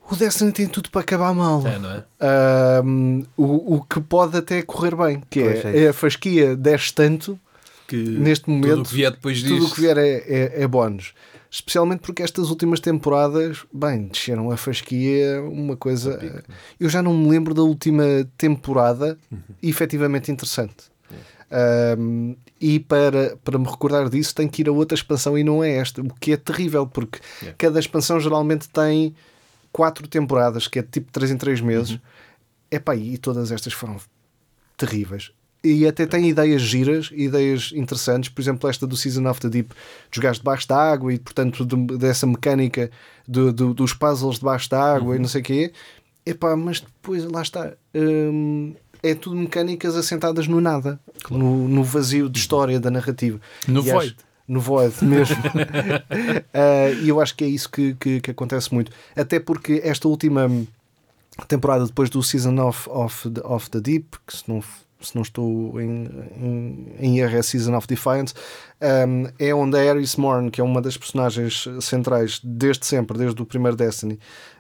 O 0.09 0.15
Destiny 0.15 0.53
tem 0.53 0.69
tudo 0.69 0.89
para 0.91 1.01
acabar 1.01 1.35
mal. 1.35 1.67
É, 1.67 1.79
não 1.79 1.91
é? 1.91 2.83
Um, 2.85 3.25
o, 3.37 3.77
o 3.77 3.83
que 3.83 4.01
pode 4.01 4.37
até 4.37 4.63
correr 4.63 4.95
bem, 4.95 5.23
que 5.29 5.43
é, 5.43 5.85
é, 5.85 5.89
a 5.89 5.93
fasquia 5.93 6.57
desce 6.57 6.95
tanto 6.95 7.39
que 7.87 7.97
neste 7.97 8.49
momento 8.51 8.69
tudo 8.69 8.83
o 8.83 8.89
que 8.89 8.95
vier 8.95 9.11
depois 9.11 9.39
disso. 9.39 9.55
Tudo 9.55 9.67
o 9.67 9.71
que 9.71 9.81
vier 9.81 9.99
é, 9.99 10.17
é, 10.27 10.63
é 10.63 10.67
bónus 10.67 11.15
especialmente 11.51 12.01
porque 12.01 12.23
estas 12.23 12.51
últimas 12.51 12.81
temporadas, 12.81 13.65
bem, 13.73 14.09
desceram 14.09 14.51
a 14.51 14.57
fasquia, 14.59 15.41
uma 15.43 15.77
coisa. 15.77 16.45
Eu 16.79 16.89
já 16.89 17.03
não 17.03 17.17
me 17.17 17.31
lembro 17.31 17.55
da 17.55 17.63
última 17.63 18.05
temporada 18.37 19.19
uhum. 19.31 19.39
efetivamente 19.63 20.31
interessante. 20.31 20.91
Um, 21.99 22.37
e 22.61 22.81
para, 22.81 23.37
para 23.45 23.59
me 23.59 23.67
recordar 23.67 24.09
disso, 24.09 24.35
tenho 24.35 24.51
que 24.51 24.63
ir 24.63 24.69
a 24.69 24.73
outra 24.73 24.97
expansão 24.97 25.39
e 25.39 25.45
não 25.45 25.63
é 25.63 25.77
esta, 25.77 26.03
o 26.03 26.13
que 26.15 26.33
é 26.33 26.37
terrível, 26.37 26.87
porque 26.87 27.21
yeah. 27.41 27.57
cada 27.57 27.79
expansão 27.79 28.19
geralmente 28.19 28.69
tem 28.69 29.15
quatro 29.73 30.09
temporadas, 30.09 30.67
que 30.67 30.79
é 30.79 30.83
tipo 30.83 31.13
3 31.13 31.33
em 31.33 31.37
3 31.37 31.61
meses. 31.61 32.01
Epá, 32.71 32.97
e 32.97 33.17
todas 33.17 33.53
estas 33.53 33.73
foram 33.73 33.97
terríveis. 34.77 35.33
E 35.65 35.87
até 35.87 36.07
tem 36.07 36.29
ideias 36.29 36.63
giras, 36.63 37.11
ideias 37.13 37.73
interessantes. 37.75 38.29
Por 38.31 38.41
exemplo, 38.41 38.69
esta 38.71 38.87
do 38.87 38.97
Season 38.97 39.29
of 39.29 39.41
the 39.41 39.49
Deep, 39.49 39.71
dos 40.11 40.19
gajos 40.21 40.39
debaixo 40.39 40.69
da 40.69 40.77
água 40.77 41.13
e, 41.13 41.19
portanto, 41.19 41.65
de- 41.67 41.99
dessa 41.99 42.27
mecânica 42.27 42.91
do- 43.27 43.53
do- 43.53 43.75
dos 43.75 43.93
puzzles 43.93 44.39
debaixo 44.39 44.71
da 44.71 44.81
água 44.95 45.17
e 45.17 45.19
não 45.19 45.27
sei 45.29 45.41
o 45.41 45.45
quê. 45.45 45.73
Epá, 46.25 46.55
mas 46.57 46.81
depois, 46.81 47.25
lá 47.25 47.43
está. 47.43 47.73
hum, 47.95 48.75
é 49.03 49.15
tudo 49.15 49.37
mecânicas 49.37 49.95
assentadas 49.97 50.47
no 50.49 50.61
nada, 50.61 50.99
no, 51.31 51.67
no 51.69 51.83
vazio 51.85 52.29
de 52.29 52.39
história 52.39 52.79
da 52.81 52.91
narrativa. 52.91 53.41
No 53.67 53.81
E 53.81 53.91
void. 53.91 53.97
acho- 54.09 54.27
no 54.49 54.61
void 54.61 54.95
mesmo. 55.05 55.37
Ah, 56.55 56.91
E 57.03 57.09
eu 57.09 57.21
acho 57.21 57.35
que 57.37 57.45
é 57.45 57.49
isso 57.49 57.69
que, 57.71 57.95
que, 57.95 58.21
que 58.21 58.31
acontece 58.31 58.73
muito. 58.73 58.93
Até 59.17 59.41
porque 59.41 59.81
esta 59.85 60.07
última 60.09 60.49
temporada, 61.49 61.87
depois 61.87 62.09
do 62.11 62.23
Season 62.23 62.57
of, 62.61 62.89
of, 62.89 63.31
the, 63.31 63.41
of 63.45 63.71
the 63.71 63.81
Deep, 63.81 64.07
que 64.27 64.37
se 64.37 64.45
não, 64.49 64.63
se 65.09 65.15
não 65.15 65.23
estou 65.23 65.81
em, 65.81 66.09
em, 66.41 66.87
em 66.99 67.19
erro 67.21 67.37
é 67.37 67.43
Season 67.43 67.75
of 67.77 67.87
Defiance, 67.87 68.35
um, 69.09 69.27
é 69.39 69.55
onde 69.55 69.77
a 69.77 69.91
Ares 69.91 70.17
Morn, 70.17 70.51
que 70.51 70.61
é 70.61 70.65
uma 70.65 70.81
das 70.83 70.97
personagens 70.97 71.67
centrais 71.81 72.41
desde 72.43 72.85
sempre, 72.87 73.17
desde 73.19 73.41
o 73.41 73.47
primeiro 73.47 73.77
Destiny, 73.77 74.19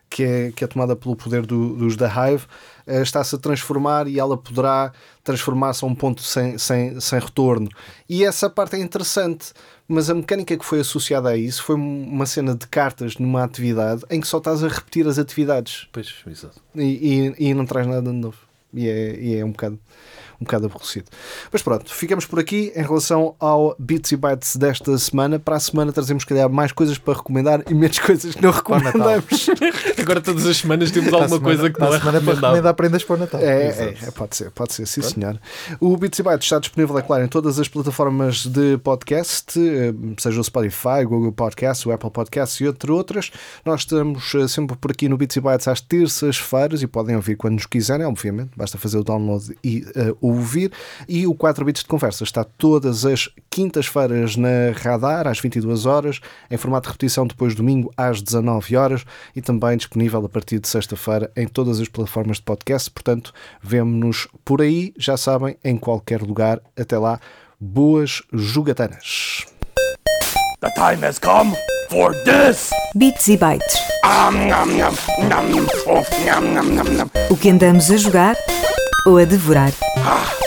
que 0.08 0.22
é, 0.22 0.52
que 0.52 0.62
é 0.62 0.66
tomada 0.68 0.94
pelo 0.94 1.16
poder 1.16 1.44
do- 1.44 1.74
dos 1.74 1.96
The 1.96 2.06
Hive, 2.06 2.44
eh, 2.86 3.02
está-se 3.02 3.34
a 3.34 3.38
transformar 3.38 4.06
e 4.06 4.20
ela 4.20 4.36
poderá 4.38 4.92
transformar-se 5.24 5.84
a 5.84 5.88
um 5.88 5.96
ponto 5.96 6.22
sem, 6.22 6.56
sem, 6.58 7.00
sem 7.00 7.18
retorno. 7.18 7.68
E 8.08 8.22
essa 8.24 8.48
parte 8.48 8.76
é 8.76 8.78
interessante, 8.78 9.46
mas 9.88 10.08
a 10.08 10.14
mecânica 10.14 10.56
que 10.56 10.64
foi 10.64 10.78
associada 10.78 11.30
a 11.30 11.36
isso 11.36 11.60
foi 11.64 11.74
uma 11.74 12.24
cena 12.24 12.54
de 12.54 12.68
cartas 12.68 13.16
numa 13.18 13.42
atividade 13.42 14.02
em 14.08 14.20
que 14.20 14.28
só 14.28 14.38
estás 14.38 14.62
a 14.62 14.68
repetir 14.68 15.08
as 15.08 15.18
atividades 15.18 15.88
Pois, 15.92 16.14
exato. 16.24 16.60
e, 16.76 17.34
e, 17.38 17.48
e 17.50 17.54
não 17.54 17.66
traz 17.66 17.84
nada 17.88 18.02
de 18.08 18.16
novo. 18.16 18.38
E 18.72 18.88
é, 18.88 19.18
e 19.18 19.34
é 19.36 19.44
um 19.44 19.50
bocado 19.50 19.76
um 20.40 20.44
bocado 20.44 20.66
aborrecido. 20.66 21.06
Mas 21.52 21.62
pronto, 21.62 21.92
ficamos 21.94 22.26
por 22.26 22.38
aqui 22.38 22.72
em 22.74 22.82
relação 22.82 23.34
ao 23.40 23.74
Bits 23.78 24.12
e 24.12 24.16
Bytes 24.16 24.56
desta 24.56 24.96
semana. 24.98 25.38
Para 25.38 25.56
a 25.56 25.60
semana 25.60 25.92
trazemos, 25.92 26.22
se 26.22 26.26
calhar, 26.28 26.48
mais 26.50 26.72
coisas 26.72 26.98
para 26.98 27.14
recomendar 27.14 27.62
e 27.68 27.74
menos 27.74 27.98
coisas 28.00 28.34
que 28.34 28.42
não 28.42 28.52
Para 28.52 28.78
recomendamos. 28.80 29.46
Agora 29.98 30.20
todas 30.20 30.46
as 30.46 30.56
semanas 30.58 30.90
temos 30.90 31.10
Para 31.10 31.22
alguma 31.24 31.38
semana- 31.38 31.56
coisa 31.56 31.70
que 31.72 31.78
para 31.78 31.88
não 31.88 31.94
é 31.94 31.98
semana 31.98 32.12
para 32.20 32.20
recomendável. 32.20 32.48
recomendar 32.54 32.74
prendas 32.74 33.04
para 33.04 33.16
o 33.16 33.18
Natal. 33.18 33.40
É, 33.40 33.46
é, 33.68 33.96
é, 34.02 34.10
pode 34.10 34.36
ser, 34.36 34.50
pode 34.50 34.72
ser, 34.72 34.86
sim 34.86 35.02
senhor. 35.02 35.40
O 35.80 35.96
Bits 35.96 36.18
e 36.18 36.22
Bytes 36.22 36.44
está 36.46 36.58
disponível, 36.58 36.98
é 36.98 37.02
claro, 37.02 37.24
em 37.24 37.28
todas 37.28 37.58
as 37.58 37.68
plataformas 37.68 38.44
de 38.46 38.78
podcast, 38.78 39.58
eh, 39.58 39.92
seja 40.18 40.40
o 40.40 40.44
Spotify, 40.44 41.04
o 41.04 41.08
Google 41.08 41.32
Podcast, 41.32 41.88
o 41.88 41.92
Apple 41.92 42.10
Podcast 42.10 42.62
e 42.62 42.66
entre 42.66 42.90
outras. 42.92 43.30
Nós 43.64 43.80
estamos 43.80 44.34
eh, 44.34 44.48
sempre 44.48 44.76
por 44.76 44.90
aqui 44.90 45.08
no 45.08 45.16
Bits 45.16 45.36
e 45.36 45.40
Bytes 45.40 45.68
às 45.68 45.80
terças-feiras 45.80 46.82
e 46.82 46.86
podem 46.86 47.16
ouvir 47.16 47.36
quando 47.36 47.54
nos 47.54 47.66
quiserem, 47.66 48.06
obviamente, 48.06 48.50
basta 48.56 48.78
fazer 48.78 48.98
o 48.98 49.04
download 49.04 49.56
e 49.64 49.84
eh, 49.94 50.14
ouvir. 50.26 50.72
E 51.08 51.26
o 51.26 51.34
4 51.34 51.64
Bits 51.64 51.82
de 51.82 51.88
Conversa 51.88 52.24
está 52.24 52.44
todas 52.44 53.04
as 53.04 53.28
quintas-feiras 53.50 54.36
na 54.36 54.72
Radar, 54.74 55.26
às 55.26 55.38
22 55.38 55.86
horas, 55.86 56.20
em 56.50 56.56
formato 56.56 56.88
de 56.88 56.92
repetição 56.92 57.26
depois 57.26 57.54
domingo 57.54 57.92
às 57.96 58.20
19 58.20 58.76
horas 58.76 59.04
e 59.34 59.40
também 59.40 59.76
disponível 59.76 60.24
a 60.24 60.28
partir 60.28 60.58
de 60.58 60.68
sexta-feira 60.68 61.30
em 61.36 61.46
todas 61.46 61.80
as 61.80 61.88
plataformas 61.88 62.38
de 62.38 62.42
podcast. 62.42 62.90
Portanto, 62.90 63.32
vemo-nos 63.62 64.28
por 64.44 64.60
aí, 64.62 64.92
já 64.98 65.16
sabem, 65.16 65.56
em 65.64 65.76
qualquer 65.76 66.22
lugar. 66.22 66.60
Até 66.78 66.98
lá, 66.98 67.20
boas 67.60 68.22
jogatanas. 68.32 69.46
The 70.60 70.70
time 70.70 71.04
has 71.04 71.18
come 71.18 71.54
for 71.90 72.14
this. 72.24 72.70
Bits 72.94 73.28
e 73.28 73.36
bytes. 73.36 73.76
O 77.30 77.36
que 77.36 77.50
andamos 77.50 77.90
a 77.90 77.96
jogar 77.96 78.36
ou 79.06 79.18
a 79.18 79.24
devorar. 79.24 79.72
Ah, 79.96 80.45